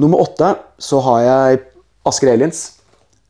[0.00, 1.60] Nummer åtte så har jeg
[2.08, 2.62] Asker Aliens.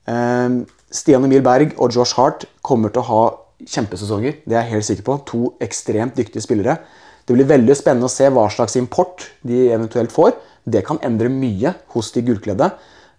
[0.07, 0.61] Eh,
[0.95, 3.23] Stian Emil Berg og Josh Hart kommer til å ha
[3.71, 4.41] kjempesesonger.
[4.45, 5.19] Det er jeg helt sikker på.
[5.31, 6.79] To ekstremt dyktige spillere.
[7.25, 10.35] Det blir veldig spennende å se hva slags import de eventuelt får.
[10.65, 12.69] Det kan endre mye hos de gullkledde.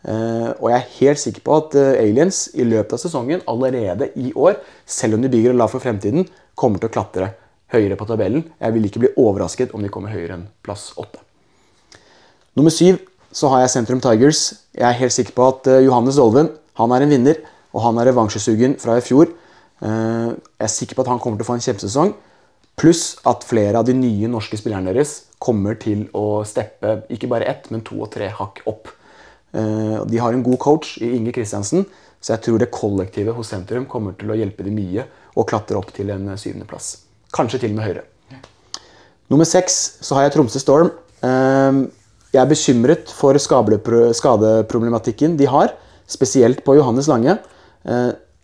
[0.05, 4.11] Eh, og jeg er helt sikker på at eh, Aliens i løpet av sesongen allerede
[4.21, 7.31] i år, selv om de bygger og lar for fremtiden, kommer til å klatre
[7.73, 8.45] høyere på tabellen.
[8.61, 11.23] Jeg vil ikke bli overrasket om de kommer høyere enn plass åtte.
[12.55, 13.01] Nummer syv
[13.35, 14.45] så har jeg Sentrum Tigers.
[14.77, 17.41] Jeg er helt sikker på at uh, Johannes Dolven han er en vinner,
[17.75, 19.33] og han er revansjesugen fra i fjor.
[19.83, 22.13] Uh, jeg er sikker på at han kommer til å få en kjempesesong.
[22.79, 27.47] Pluss at flere av de nye norske spillerne deres kommer til å steppe ikke bare
[27.51, 28.91] ett, men to og tre hakk opp.
[29.55, 31.85] Uh, de har en god coach i Inge Kristiansen,
[32.19, 35.05] så jeg tror det kollektivet hos Sentrum kommer til å hjelpe dem mye
[35.35, 36.95] og klatre opp til en syvendeplass.
[37.35, 38.05] Kanskje til og med høyere.
[39.31, 40.91] Nummer seks så har jeg Tromsø Storm.
[41.21, 45.73] Jeg er bekymret for skadeproblematikken de har,
[46.07, 47.37] spesielt på Johannes Lange.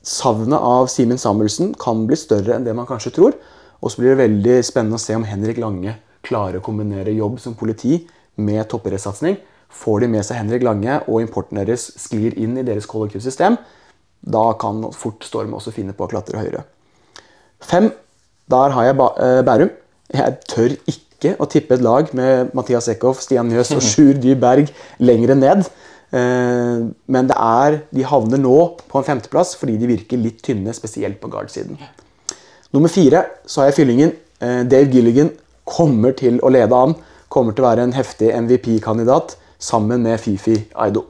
[0.02, 3.36] Savnet av Simen Samuelsen kan bli større enn det man kanskje tror.
[3.82, 7.39] Og så blir det veldig spennende å se om Henrik Lange klarer å kombinere jobb
[7.41, 7.99] som politi
[8.41, 9.38] med toppidrettssatsing.
[9.72, 13.58] Får de med seg Henrik Lange og importen deres sklir inn i deres kollektivsystem,
[14.22, 16.60] Da kan fort Storm også finne på å klatre høyere.
[17.58, 17.88] Fem,
[18.45, 19.72] der har jeg eh, Bærum.
[20.14, 24.36] Jeg tør ikke å tippe et lag med Mathias Eckhoff, Stian Mjøs og Sjur Dy
[24.38, 24.70] Berg
[25.02, 25.66] lenger ned.
[26.12, 28.55] Eh, men det er, de havner nå
[28.91, 31.80] på en femteplass fordi de virker litt tynne, spesielt på guard-siden.
[32.76, 34.14] Nummer fire så har jeg fyllingen.
[34.43, 35.32] Eh, Dave Gilligan
[35.68, 36.97] kommer til å lede an.
[37.32, 41.05] Kommer til å være en heftig MVP-kandidat sammen med Fifi Aido.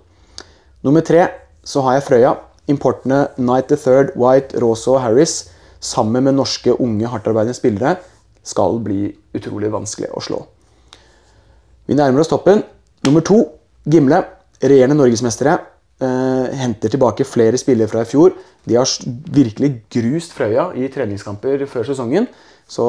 [0.86, 1.28] Nummer tre
[1.66, 2.36] så har jeg Frøya.
[2.70, 5.50] Importene Night the Third, White, Rosa og Harris
[5.82, 7.96] sammen med norske unge hardtarbeidende spillere
[8.46, 10.42] skal bli utrolig vanskelig å slå.
[11.90, 12.62] Vi nærmer oss toppen.
[13.06, 13.42] Nummer to,
[13.90, 14.22] Gimle.
[14.62, 15.58] Regjerende norgesmestere.
[16.02, 18.34] Eh, henter tilbake flere spillere fra i fjor.
[18.66, 18.90] De har
[19.34, 22.26] virkelig grust Frøya i treningskamper før sesongen.
[22.70, 22.86] Så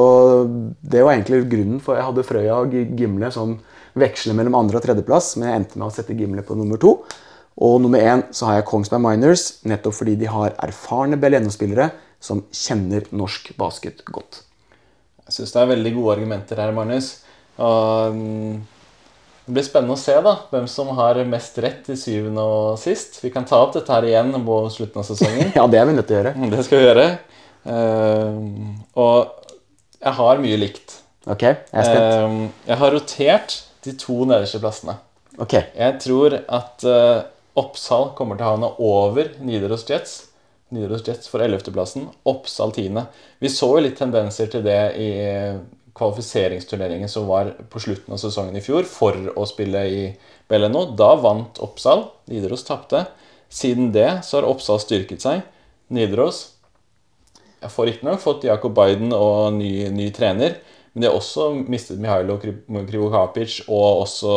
[0.80, 3.58] det var egentlig grunnen for jeg hadde Frøya og Gimle som
[3.98, 6.94] veksler mellom andre- og tredjeplass, men jeg endte med å sette Gimle på nummer to.
[7.60, 11.90] Og nummer én så har jeg Kongsberg Miners, nettopp fordi de har erfarne BLNO-spillere
[12.22, 14.44] som kjenner norsk basket godt.
[15.26, 17.18] Jeg syns det er veldig gode argumenter her, Magnus.
[17.60, 18.54] Og mm,
[19.42, 23.18] det blir spennende å se da, hvem som har mest rett til syvende og sist.
[23.24, 25.50] Vi kan ta opp dette her igjen på slutten av sesongen.
[25.58, 26.50] ja, det er vi nødt til å gjøre.
[26.52, 27.06] Det skal vi gjøre.
[27.66, 28.36] Uh,
[29.02, 29.56] og
[29.98, 30.96] jeg har mye likt.
[31.26, 32.22] Ok, jeg er spent.
[32.22, 34.96] Uh, jeg har rotert de to nederste plassene.
[35.42, 35.58] Ok.
[35.58, 37.26] Jeg tror at uh,
[37.58, 40.20] Oppsal kommer til å havne over Nidaros Jets.
[40.72, 42.06] Nidaros Jets for 11.-plassen.
[42.30, 43.02] Oppsal 10.
[43.42, 45.10] Vi så jo litt tendenser til det i
[45.98, 50.02] kvalifiseringsturneringen som var på slutten av sesongen i fjor for å spille i
[50.48, 50.86] Belleno.
[50.96, 52.06] Da vant Oppsal.
[52.32, 53.06] Nidaros tapte.
[53.52, 55.44] Siden det så har Oppsal styrket seg.
[55.92, 56.46] Nidaros
[57.62, 60.56] jeg får riktignok fått Jakob Biden og ny, ny, trener,
[60.92, 64.32] men de har også mistet Mihailo Krivokapic og også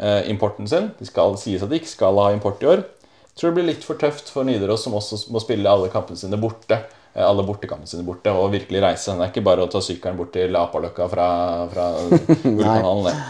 [0.00, 0.88] eh, importen sin.
[0.96, 2.86] Det skal sies at de ikke skal ha import i år.
[3.34, 6.18] Jeg tror det blir litt for tøft for Nidaros, som også må spille alle kampene
[6.18, 6.80] sine borte.
[7.14, 9.14] Eh, alle bortekampene sine borte og virkelig reise.
[9.14, 11.28] Det er ikke bare å ta sykkelen bort til Apaløkka fra,
[11.70, 11.88] fra
[12.42, 13.20] Gullkanalen.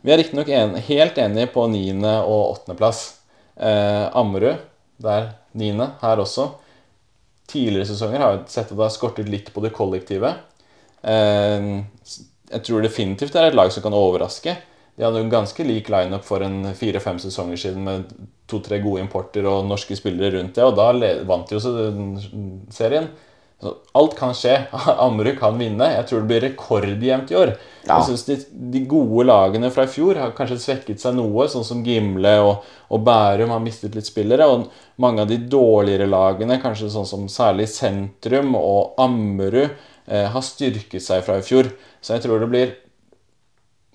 [0.00, 3.02] Vi er riktignok en, helt enige på niende- og åttendeplass.
[3.60, 4.66] Eh, Ammerud
[5.00, 6.50] der niende her også
[7.50, 10.34] tidligere sesonger har vi sett at det har skortet litt på det kollektive.
[11.02, 11.70] Eh,
[12.50, 14.56] jeg tror definitivt det er et lag som kan overraske.
[14.96, 18.12] De hadde en ganske lik lineup for en fire-fem sesonger siden med
[18.50, 20.90] to-tre gode importer og norske spillere rundt det, og da
[21.28, 21.74] vant de jo
[22.74, 23.10] serien.
[23.60, 24.54] Så alt kan skje.
[25.04, 25.90] Ammerud kan vinne.
[25.92, 27.52] Jeg tror det blir rekordjevnt i år.
[27.84, 27.98] Ja.
[27.98, 28.36] Jeg synes de,
[28.72, 32.64] de, gode lagene fra i fjor har kanskje svekket seg noe, sånn som Gimle og,
[32.88, 34.48] og, Bærum har mistet litt spillere.
[34.48, 34.70] Og
[35.04, 39.76] mange av de dårligere lagene, kanskje sånn som særlig Sentrum og Ammerud,
[40.08, 41.68] eh, har styrket seg fra i fjor.
[42.00, 42.76] Så jeg tror det blir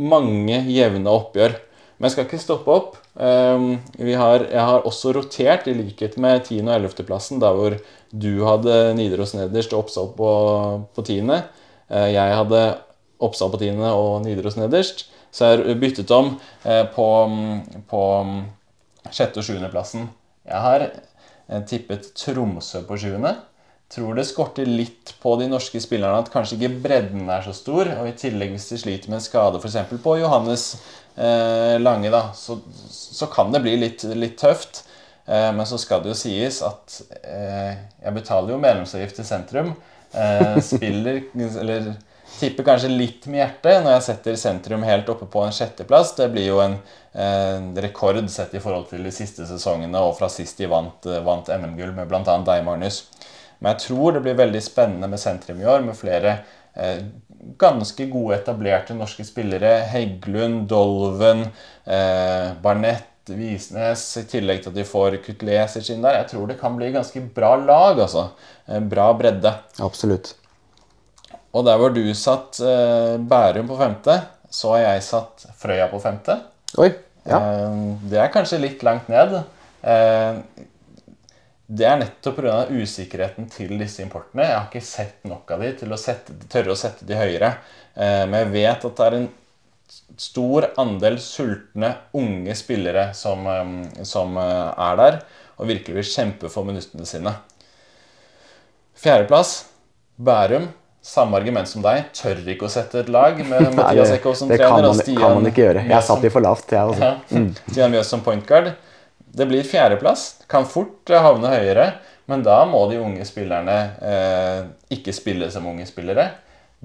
[0.06, 1.58] mange jevne oppgjør.
[1.96, 2.98] Men jeg skal ikke stoppe opp.
[3.16, 6.60] Um, har, jeg har også rotert, i likhet med 10.
[6.66, 7.06] og 11.
[7.08, 7.78] plassen, der hvor
[8.12, 10.32] du hadde Nidaros nederst og Oppsal på,
[10.96, 11.22] på 10.
[11.24, 11.39] Uh,
[11.89, 12.62] eh, jeg hadde
[13.24, 13.80] Oppsal på 10.
[13.93, 15.08] og Nidaros nederst.
[15.32, 16.36] Så jeg har byttet om
[16.68, 17.08] uh, på,
[17.89, 18.04] på
[19.10, 19.39] 6.
[19.39, 19.58] og 7.
[19.72, 20.10] plassen.
[20.46, 23.16] Jeg har uh, tippet Tromsø på 7.
[23.96, 27.88] Tror det skorter litt på de norske spillerne at kanskje ikke bredden er så stor.
[28.02, 29.78] Og i tillegg hvis de sliter med en skade f.eks.
[30.02, 32.57] på Johannes eh, Lange, da, så,
[32.91, 34.84] så, kan det bli litt, litt tøft.
[35.26, 39.72] Eh, men så skal det jo sies at eh, jeg betaler jo medlemsavgift til sentrum.
[40.13, 41.95] Eh, spiller eller
[42.39, 46.13] tipper kanskje litt med hjertet når jeg setter sentrum helt oppe på en sjetteplass.
[46.20, 50.30] Det blir jo en eh, rekord sett i forhold til de siste sesongene og fra
[50.32, 52.22] sist de vant, vant NM-gull med bl.a.
[52.24, 53.05] deg, Magnus.
[53.59, 56.38] Men jeg tror det blir veldig spennende med sentrum i år, med flere
[56.76, 57.01] eh,
[57.62, 59.78] ganske gode, etablerte norske spillere.
[59.91, 61.46] Heggelund, Dolven,
[61.86, 66.20] eh, Barnett, Visnes, i tillegg til at de får Kutlesic inn der.
[66.20, 68.30] Jeg tror det kan bli ganske bra lag, altså.
[68.89, 69.54] Bra bredde.
[69.82, 70.36] Absolutt.
[71.56, 74.20] Og der hvor du satt eh, Bærum på femte,
[74.52, 76.38] så har jeg satt Frøya på femte.
[76.82, 76.89] Oi,
[77.24, 77.39] ja.
[77.39, 77.78] Eh,
[78.12, 79.38] det er kanskje litt langt ned.
[79.86, 80.41] Eh,
[81.66, 82.57] det er nettopp pga.
[82.70, 84.45] usikkerheten til disse importene.
[84.45, 87.55] Jeg har ikke sett nok av de til å sette, tørre å sette de høyere.
[87.95, 89.28] Eh, men jeg vet at det er en
[90.22, 95.20] stor andel sultne unge spillere som, eh, som eh, er der,
[95.57, 97.34] og virkelig vil kjempe for minuttene sine.
[98.95, 99.63] Fjerdeplass
[100.16, 100.70] Bærum.
[101.05, 102.07] Samme argument som deg.
[102.18, 104.63] Tør ikke å sette et lag med Mathias Eckhoff som trener.
[104.63, 105.84] Det kan man, Stian, kan man ikke gjøre.
[105.89, 107.09] Jeg satt de for lavt, jeg også.
[107.09, 107.51] Ja, mm.
[107.72, 108.74] Stian Mjøs som point guard.
[109.36, 110.46] Det blir fjerdeplass.
[110.52, 111.90] Kan fort eh, havne høyere,
[112.32, 114.60] men da må de unge spillerne eh,
[114.96, 116.30] ikke spille som unge spillere.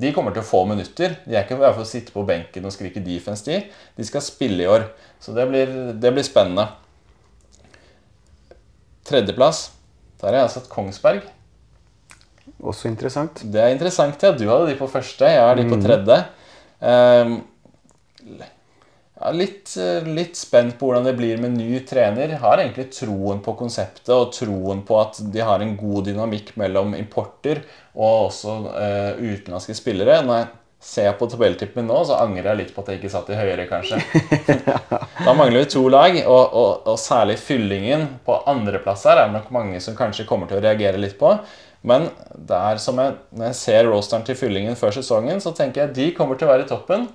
[0.00, 1.18] De kommer til å få minutter.
[1.26, 3.60] De er ikke bare for å sitte på benken og skrike defense, de.
[3.96, 4.88] De skal spille i år.
[5.22, 6.70] Så det blir, det blir spennende.
[9.10, 9.70] Tredjeplass
[10.20, 11.24] Der har jeg satt Kongsberg.
[12.60, 13.40] Også interessant.
[13.52, 14.34] Det er interessant, ja.
[14.36, 16.18] Du hadde de på første, jeg har de på tredje.
[16.80, 17.38] Ehm,
[19.20, 22.32] ja, litt, eh, litt spent på hvordan det blir med ny trener.
[22.40, 26.96] Har egentlig troen på konseptet og troen på at de har en god dynamikk mellom
[26.96, 27.62] importer
[27.92, 30.22] og også eh, utenlandske spillere.
[30.24, 30.50] Når jeg
[30.80, 33.36] ser på tabelltippen min nå, så angrer jeg litt på at jeg ikke satt i
[33.36, 34.00] høyere, kanskje.
[35.26, 39.36] da mangler vi to lag, og, og, og særlig fyllingen på andreplass her er det
[39.36, 41.34] nok mange som kanskje kommer til å reagere litt på.
[41.84, 45.82] Men det er som jeg, når jeg ser rosteren til fyllingen før sesongen, så tenker
[45.82, 47.10] jeg at de kommer til å være i toppen.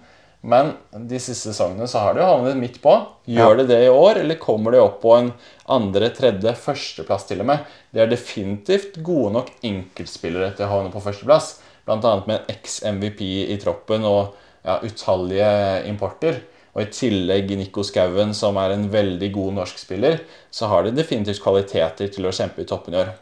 [0.46, 2.93] Men de siste sesongene så har de jo havnet midt på.
[3.26, 5.32] Gjør de det i år, eller kommer de opp på en
[5.74, 7.64] andre, tredje, førsteplass til og med?
[7.89, 11.56] De er definitivt gode nok enkeltspillere til å havne på førsteplass.
[11.86, 11.98] Bl.a.
[11.98, 14.36] med en eks-MVP i troppen og
[14.66, 15.50] ja, utallige
[15.89, 16.43] importer.
[16.76, 20.20] Og i tillegg Nico Skauen, som er en veldig god norsk spiller,
[20.54, 23.14] så har de definitivt kvaliteter til å kjempe i toppen i år.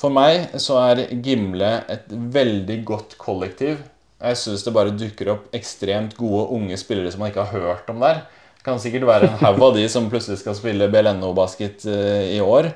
[0.00, 3.82] For meg så er Gimle et veldig godt kollektiv.
[4.20, 7.90] Jeg syns det bare dukker opp ekstremt gode unge spillere som man ikke har hørt
[7.92, 8.24] om der.
[8.58, 12.40] Det kan sikkert være en haug av de som plutselig skal spille BLNO-basket eh, i
[12.44, 12.68] år.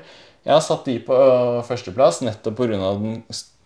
[0.45, 1.17] Jeg har satt de på
[1.67, 2.95] førsteplass nettopp pga.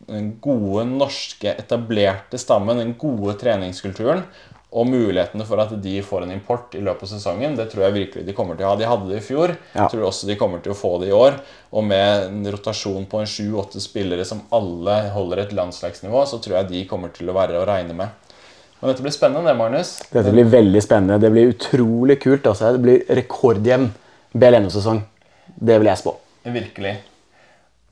[0.10, 4.24] den gode norske, etablerte stammen, den gode treningskulturen
[4.70, 7.96] og mulighetene for at de får en import i løpet av sesongen, det tror jeg
[7.96, 8.78] virkelig de kommer til å ha.
[8.78, 9.56] De hadde det i fjor.
[9.74, 9.82] Ja.
[9.82, 11.40] Jeg tror også de kommer til å få det i år.
[11.74, 16.60] Og med en rotasjon på en sju-åtte spillere som alle holder et landslagsnivå, så tror
[16.60, 18.30] jeg de kommer til å være å regne med.
[18.80, 19.98] Men dette blir spennende, Magnus.
[20.14, 21.18] Dette blir veldig spennende.
[21.20, 22.46] Det blir utrolig kult.
[22.48, 22.76] Altså.
[22.78, 23.90] Det blir rekordjevn
[24.38, 25.02] BLNO-sesong.
[25.50, 26.14] Det vil jeg spå.
[26.46, 26.94] Virkelig.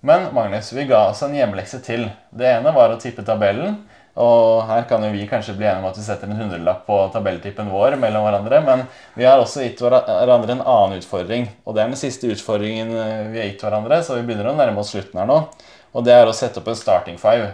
[0.08, 2.06] Men Magnus, vi ga oss en hjemmelekse til.
[2.30, 3.82] Det ene var å tippe tabellen.
[4.18, 6.98] Og her kan jo vi kanskje bli enige om at vi setter en hundrelapp på
[7.14, 8.62] tabelltippen vår mellom hverandre.
[8.66, 11.48] Men vi har også gitt hverandre en annen utfordring.
[11.66, 14.58] Og det er den siste utfordringen eh, vi har gitt hverandre, så vi begynner å
[14.58, 15.40] nærme oss slutten her nå.
[15.94, 17.54] Og det er å sette opp en starting five.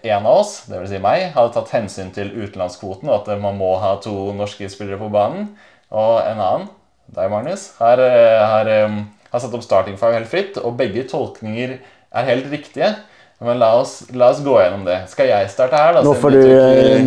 [0.00, 0.90] En av oss, dvs.
[0.90, 5.00] Si meg, hadde tatt hensyn til utenlandskvoten og at man må ha to norske spillere
[5.00, 5.54] på banen.
[5.92, 6.68] Og en annen,
[7.12, 11.06] deg Magnus, har, eh, har eh, har satt opp starting five helt fritt, og begge
[11.10, 12.94] tolkninger er helt riktige.
[13.40, 14.98] Men la oss, la oss gå gjennom det.
[15.08, 15.94] Skal jeg starte her?
[15.96, 16.02] da?
[16.04, 16.40] Nå, du,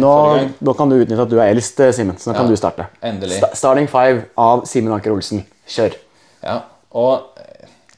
[0.01, 0.13] nå,
[0.65, 2.17] nå kan du utnytte at du er eldst, Simen.
[2.17, 2.87] Så nå ja, kan du starte.
[3.05, 3.37] Endelig.
[3.53, 5.43] starting five av Simen Anker Olsen.
[5.69, 5.93] Kjør.
[6.41, 6.57] Ja,
[6.89, 7.37] og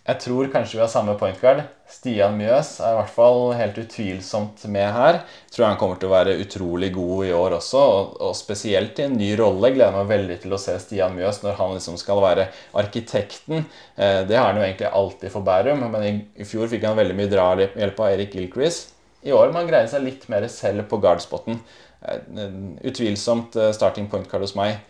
[0.06, 1.64] jeg tror kanskje vi har samme point guard.
[1.86, 5.20] Stian Mjøs er i hvert fall helt utvilsomt med her.
[5.54, 7.82] Tror han kommer til å være utrolig god i år også,
[8.18, 9.70] og, spesielt i en ny rolle.
[9.76, 12.48] Gleder meg veldig til å se Stian Mjøs når han liksom skal være
[12.82, 13.68] arkitekten.
[13.96, 17.18] Eh, det har han jo egentlig alltid for Bærum, men i, fjor fikk han veldig
[17.22, 18.96] mye drahjelp av Erik Gilcrease.
[19.26, 21.62] I år må han greie seg litt mer selv på guardspotten.
[22.02, 22.50] Eh,
[22.90, 24.82] utvilsomt eh, starting point card hos meg.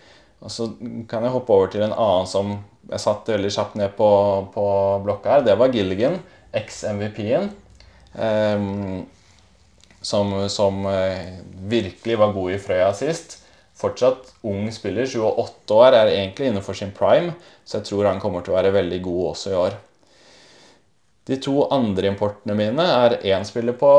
[0.43, 0.69] Og Så
[1.09, 4.09] kan jeg hoppe over til en annen som jeg satt veldig kjapt ned på,
[4.53, 4.65] på
[5.05, 5.45] blokka her.
[5.47, 6.19] Det var Gilligan,
[6.61, 7.49] eks-MVP-en.
[8.15, 9.01] Um, ehm,
[10.05, 13.39] som, som uh, virkelig var god i Frøya sist.
[13.75, 17.33] Fortsatt ung spiller, 28 år, er egentlig innenfor sin prime,
[17.65, 19.75] så jeg tror han kommer til å være veldig god også i år.
[21.25, 23.91] De to andre importene mine er én spiller på,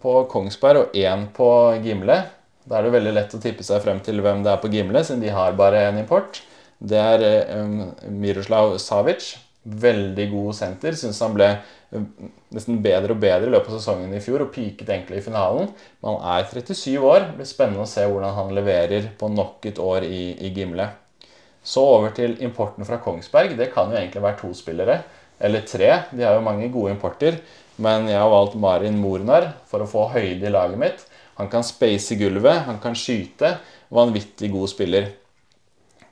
[0.00, 1.48] på Kongsberg og én på
[1.82, 2.20] Gimle.
[2.68, 5.02] Da er det veldig lett å tippe seg frem til hvem det er på Gimle,
[5.04, 6.38] siden de har bare én import.
[6.78, 7.24] Det er
[7.58, 7.90] um,
[8.22, 9.32] Miroslav Savic.
[9.68, 10.96] Veldig god senter.
[10.96, 11.48] Syns han ble
[11.92, 12.06] um,
[12.54, 15.68] nesten bedre og bedre i løpet av sesongen i fjor og peaket egentlig i finalen.
[16.00, 17.26] Men han er 37 år.
[17.26, 20.88] Det blir spennende å se hvordan han leverer på nok et år i, i Gimle.
[21.68, 23.56] Så over til importen fra Kongsberg.
[23.58, 25.00] Det kan jo egentlig være to spillere.
[25.38, 25.90] Eller tre.
[26.10, 27.38] De har jo mange gode importer.
[27.78, 31.04] Men jeg har valgt Marin Mornar for å få høyde i laget mitt.
[31.38, 33.52] Han kan space i gulvet, han kan skyte.
[33.94, 35.12] Vanvittig god spiller.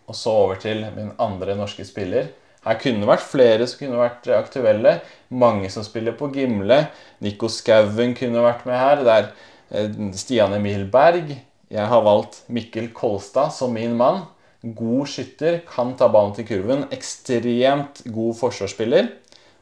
[0.07, 2.29] Og så over til min andre norske spiller.
[2.67, 4.97] Her kunne det vært flere som kunne vært aktuelle.
[5.31, 6.81] Mange som spiller på Gimle.
[7.23, 9.05] Nico Skauen kunne vært med her.
[9.07, 9.29] Det er
[9.71, 11.31] eh, Stian Emil Berg.
[11.71, 14.25] Jeg har valgt Mikkel Kolstad som min mann.
[14.67, 16.87] God skytter, kan ta ballen til kurven.
[16.95, 19.13] Ekstremt god forsvarsspiller.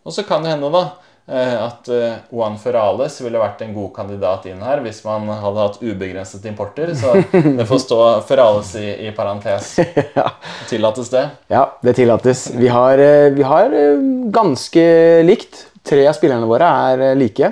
[0.04, 0.84] Og så kan det hende, da,
[1.32, 5.78] at eh, Juan Ferales ville vært en god kandidat inn her hvis man hadde hatt
[5.80, 6.92] ubegrenset importer.
[6.98, 7.14] Så
[7.58, 9.70] det får stå Ferales i, i parentes.
[10.18, 10.26] ja.
[10.68, 11.24] Tillates det?
[11.52, 12.50] Ja, det tillates.
[12.52, 13.72] Vi har, eh, vi har,
[14.34, 14.84] ganske
[15.24, 15.66] likt.
[15.84, 17.50] Tre av spillerne våre er like.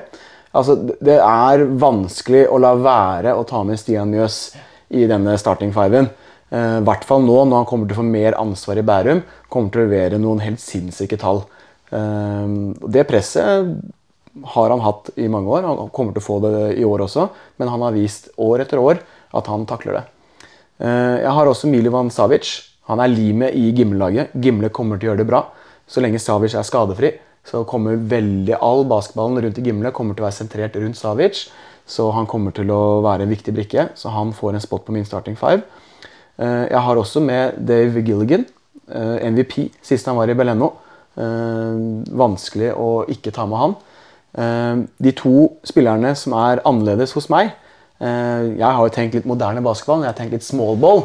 [0.57, 4.39] Altså, det er vanskelig å la være å ta med Stian Mjøs
[4.93, 6.09] i denne starting fiven.
[6.53, 9.23] I hvert fall nå når han kommer til å få mer ansvar i Bærum.
[9.53, 11.45] Kommer til å levere noen helt sinnssyke tall.
[11.93, 13.69] Ehm, det presset
[14.55, 15.67] har han hatt i mange år.
[15.69, 17.29] Han kommer til å få det i år også,
[17.61, 19.03] men han har vist år etter år
[19.37, 20.05] at han takler det.
[20.81, 22.55] Ehm, jeg har også Milivan Savic.
[22.91, 24.33] Han er limet i Gimle-laget.
[24.35, 25.45] Gimle kommer til å gjøre det bra.
[25.87, 27.13] Så lenge Savic er skadefri,
[27.45, 31.49] så kommer veldig all basketballen rundt i Gimle kommer til å være sentrert rundt Savic.
[31.87, 34.95] Så han kommer til å være en viktig brikke, så han får en spot på
[34.95, 35.63] min starting five.
[36.39, 38.47] Eh, jeg har også med Dave Gilligan,
[38.93, 40.73] MVP, sist han var i Beleno.
[41.13, 41.81] Eh,
[42.23, 43.81] vanskelig å ikke ta med han.
[44.33, 47.51] De to spillerne som er annerledes hos meg
[48.01, 51.03] Jeg har jo tenkt litt moderne basketball, jeg har tenkt litt small ball.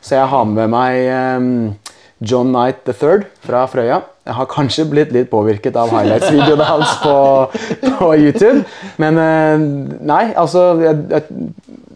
[0.00, 1.76] Så jeg har med meg
[2.20, 4.00] John Knight III fra Frøya.
[4.28, 7.14] Jeg har kanskje blitt litt påvirket av highlights-videoene hans på,
[7.86, 8.60] på, YouTube.
[9.00, 9.62] Men eh,
[10.04, 11.48] nei, altså jeg, jeg,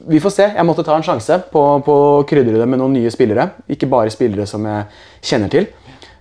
[0.09, 0.47] Vi får se.
[0.57, 3.51] Jeg måtte ta en sjanse på, på å krydre det med noen nye spillere.
[3.69, 4.89] Ikke bare spillere som jeg
[5.25, 5.69] kjenner til.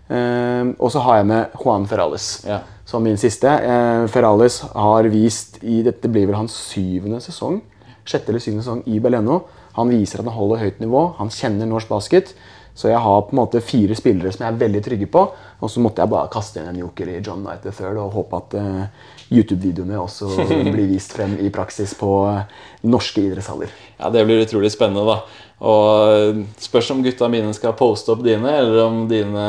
[0.10, 2.60] Uh, og så har jeg med Juan Ferrales ja.
[2.88, 3.48] som min siste.
[3.48, 7.62] Uh, Ferrales har vist i Dette blir vel hans syvende sesong.
[8.04, 9.44] Sjette eller syvende sesong i Beleno.
[9.78, 11.08] Han viser at han holder høyt nivå.
[11.22, 12.36] Han kjenner norsk basket.
[12.74, 15.24] Så jeg har på en måte fire spillere som jeg er veldig trygge på.
[15.62, 18.40] Og så måtte jeg bare kaste inn en joker i John Knight III og håpe
[18.40, 20.32] at uh, YouTube-videoene også
[20.74, 22.42] blir vist frem i praksis på uh,
[22.90, 23.74] norske idrettshaller.
[24.00, 25.50] Ja, Det blir utrolig spennende, da.
[25.64, 29.46] Og eh, spørs om gutta mine skal poste opp dine, eller om dine,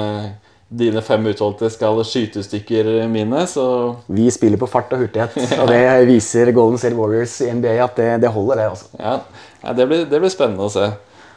[0.79, 3.47] dine fem utvalgte skal skyte stykker mine.
[3.51, 3.64] Så
[4.07, 7.99] Vi spiller på fart og hurtighet, og det viser Golden State Warriors i NBA at
[8.01, 8.70] det, det holder, det.
[8.75, 8.87] altså.
[8.99, 9.18] Ja,
[9.64, 10.91] ja det, blir, det blir spennende å se.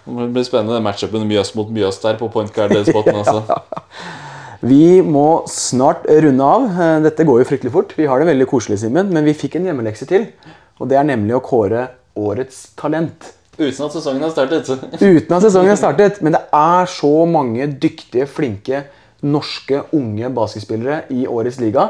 [0.07, 3.17] Det blir spennende matchupen Mjøs mot Mjøs der på point guard-spoten.
[3.21, 3.43] Altså.
[4.67, 6.63] Vi må snart runde av.
[7.03, 7.91] Dette går jo fryktelig fort.
[7.93, 10.25] Vi har det veldig koselig, Simen, men vi fikk en hjemmelekse til.
[10.81, 11.83] Og det er nemlig å kåre
[12.17, 13.35] årets talent.
[13.57, 14.69] Uten at sesongen har startet.
[14.97, 16.21] Uten at sesongen har startet.
[16.25, 18.83] Men det er så mange dyktige, flinke
[19.25, 21.89] norske unge basketspillere i årets liga.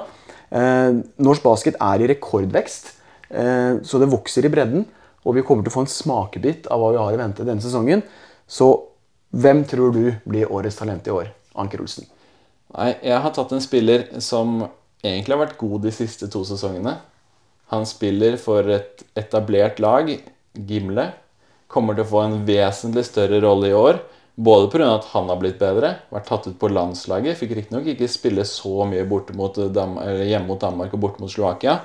[0.49, 2.93] Eh, norsk basket er i rekordvekst,
[3.29, 4.85] eh, så det vokser i bredden.
[5.25, 7.63] Og vi kommer til å få en smakebit av hva vi har i vente denne
[7.63, 8.03] sesongen.
[8.47, 8.69] Så
[9.35, 11.33] hvem tror du blir årets talent i år?
[11.57, 12.07] Anker Olsen.
[12.77, 14.61] Nei, jeg har tatt en spiller som
[15.03, 16.97] egentlig har vært god de siste to sesongene.
[17.73, 20.09] Han spiller for et etablert lag,
[20.55, 21.09] Gimle.
[21.67, 23.99] Kommer til å få en vesentlig større rolle i år.
[24.37, 24.95] Både pga.
[24.95, 27.39] at han har blitt bedre, vært tatt ut på landslaget.
[27.39, 31.79] Fikk riktignok ikke spille så mye mot hjemme mot Danmark og borte mot Slovakia.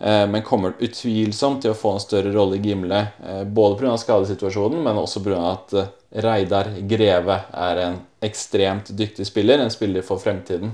[0.00, 3.00] Eh, men kommer utvilsomt til å få en større rolle i Gimle.
[3.24, 3.96] Eh, både pga.
[4.00, 5.40] skadesituasjonen, men også pga.
[5.52, 5.90] at eh,
[6.24, 9.58] Reidar Greve er en ekstremt dyktig spiller.
[9.60, 10.72] En spiller for fremtiden.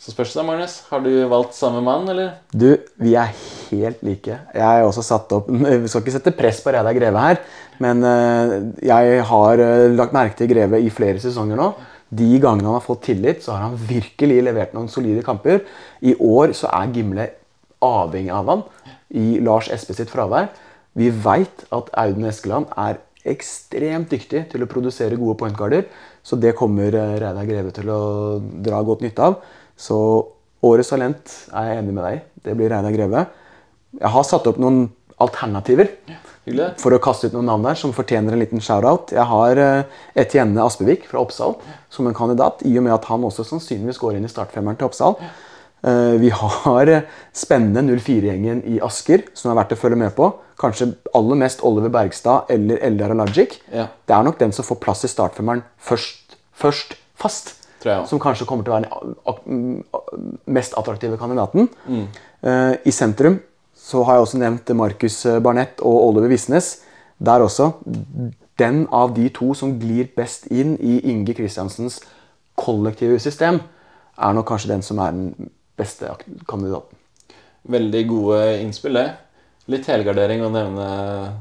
[0.00, 0.76] Så spørs det, Magnus.
[0.90, 2.34] Har du valgt samme mann, eller?
[2.52, 3.30] Du, vi er
[3.70, 4.36] helt like.
[4.52, 5.48] Jeg har også satt opp
[5.84, 7.40] Vi skal ikke sette press på Reidar Greve her,
[7.82, 8.04] men
[8.84, 9.62] jeg har
[9.94, 11.70] lagt merke til Greve i flere sesonger nå.
[12.14, 15.64] De gangene han har fått tillit, så har han virkelig levert noen solide kamper.
[16.04, 17.30] I år så er Gimle
[17.84, 18.62] avhengig av han
[19.14, 20.50] i Lars Espe sitt fravær.
[20.94, 25.86] Vi veit at Audun Eskeland er ekstremt dyktig til å produsere gode pointguarder.
[26.24, 28.00] Så det kommer eh, Reidar Greve til å
[28.40, 29.38] dra godt nytte av.
[29.76, 29.96] Så
[30.64, 33.24] årets talent er jeg enig med deg Det blir Reidar Greve.
[34.00, 34.86] Jeg har satt opp noen
[35.22, 35.90] alternativer
[36.80, 39.14] for å kaste ut noen navn der som fortjener en liten shout-out.
[39.14, 41.54] Jeg har uh, Etienne Aspevik fra Oppsal
[41.92, 44.90] som en kandidat, i og med at han også sannsynligvis går inn i startfemmeren til
[44.90, 45.16] Oppsal.
[45.20, 45.32] Ja.
[46.16, 46.90] vi har
[47.36, 50.30] spennende 04-gjengen i Asker som er verdt å følge med på.
[50.60, 53.58] Kanskje aller mest Oliver Bergstad eller Eldar Alajic.
[53.72, 53.88] Ja.
[54.06, 57.54] Det er nok den som får plass i startfemmeren først, først fast.
[58.08, 59.82] Som kanskje kommer til å være den
[60.46, 61.68] mest attraktive kandidaten.
[61.86, 62.06] Mm.
[62.44, 63.40] Uh, I sentrum
[63.84, 66.78] så har jeg også nevnt Markus Barnett og Oliver Visnes.
[67.24, 67.70] Der også.
[68.58, 72.00] Den av de to som glir best inn i Inge Kristiansens
[72.56, 73.60] kollektive system,
[74.14, 76.12] er nok kanskje den som er den beste
[76.48, 76.98] kandidaten.
[77.64, 79.08] Veldig gode innspill, det.
[79.72, 80.86] Litt helgardering å nevne,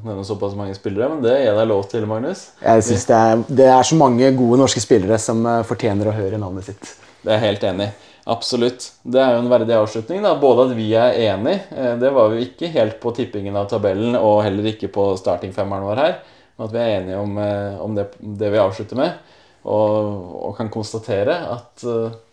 [0.06, 2.46] nevne, såpass mange spillere, men det gir deg lov til, Magnus.
[2.64, 6.14] Jeg synes det er, det er, så mange gode norske spillere som eh, fortjener å
[6.16, 6.94] høre navnet sitt.
[7.24, 7.90] Det er jeg helt enig
[8.32, 8.86] Absolutt.
[9.04, 10.22] Det er jo en verdig avslutning.
[10.24, 10.38] da.
[10.40, 14.16] Både at vi er enig, eh, det var vi ikke helt på tippingen av tabellen,
[14.16, 16.16] og heller ikke på startingfemmeren vår her,
[16.56, 19.20] men at vi er enige om, eh, om det, det, vi avslutter med.
[19.68, 21.84] Og, og kan konstatere at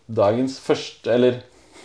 [0.07, 1.41] dagens første, eller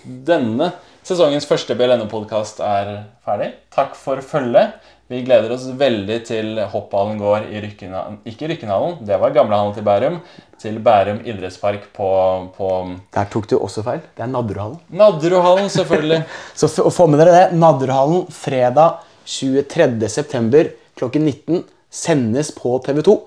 [0.06, 0.70] denne
[1.06, 2.88] sesongens første BLNO-podkast er
[3.26, 3.52] ferdig.
[3.74, 4.74] Takk for følget.
[5.06, 9.86] Vi gleder oss veldig til hoppballen går i Rykkenhallen Ikke Rykkenhallen, det var gamlehallen til
[9.86, 10.16] Bærum.
[10.58, 12.08] Til Bærum idrettspark på,
[12.56, 12.70] på
[13.14, 14.02] Der tok du også feil.
[14.16, 14.80] Det er Nadderudhallen.
[14.90, 16.24] Nadderudhallen, selvfølgelig.
[16.58, 17.46] Så få med dere det.
[17.60, 18.98] Nadderudhallen fredag
[19.30, 20.66] 23.9.
[20.98, 23.18] klokken 19 sendes på TV2.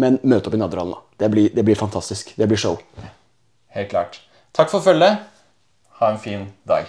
[0.00, 1.04] Men møt opp i Nadderudhallen.
[1.20, 2.34] Det blir, det blir fantastisk.
[2.34, 2.80] Det blir show.
[3.76, 4.24] Helt klart.
[4.56, 5.29] Takk for følget.
[6.00, 6.86] Ha en fin dag.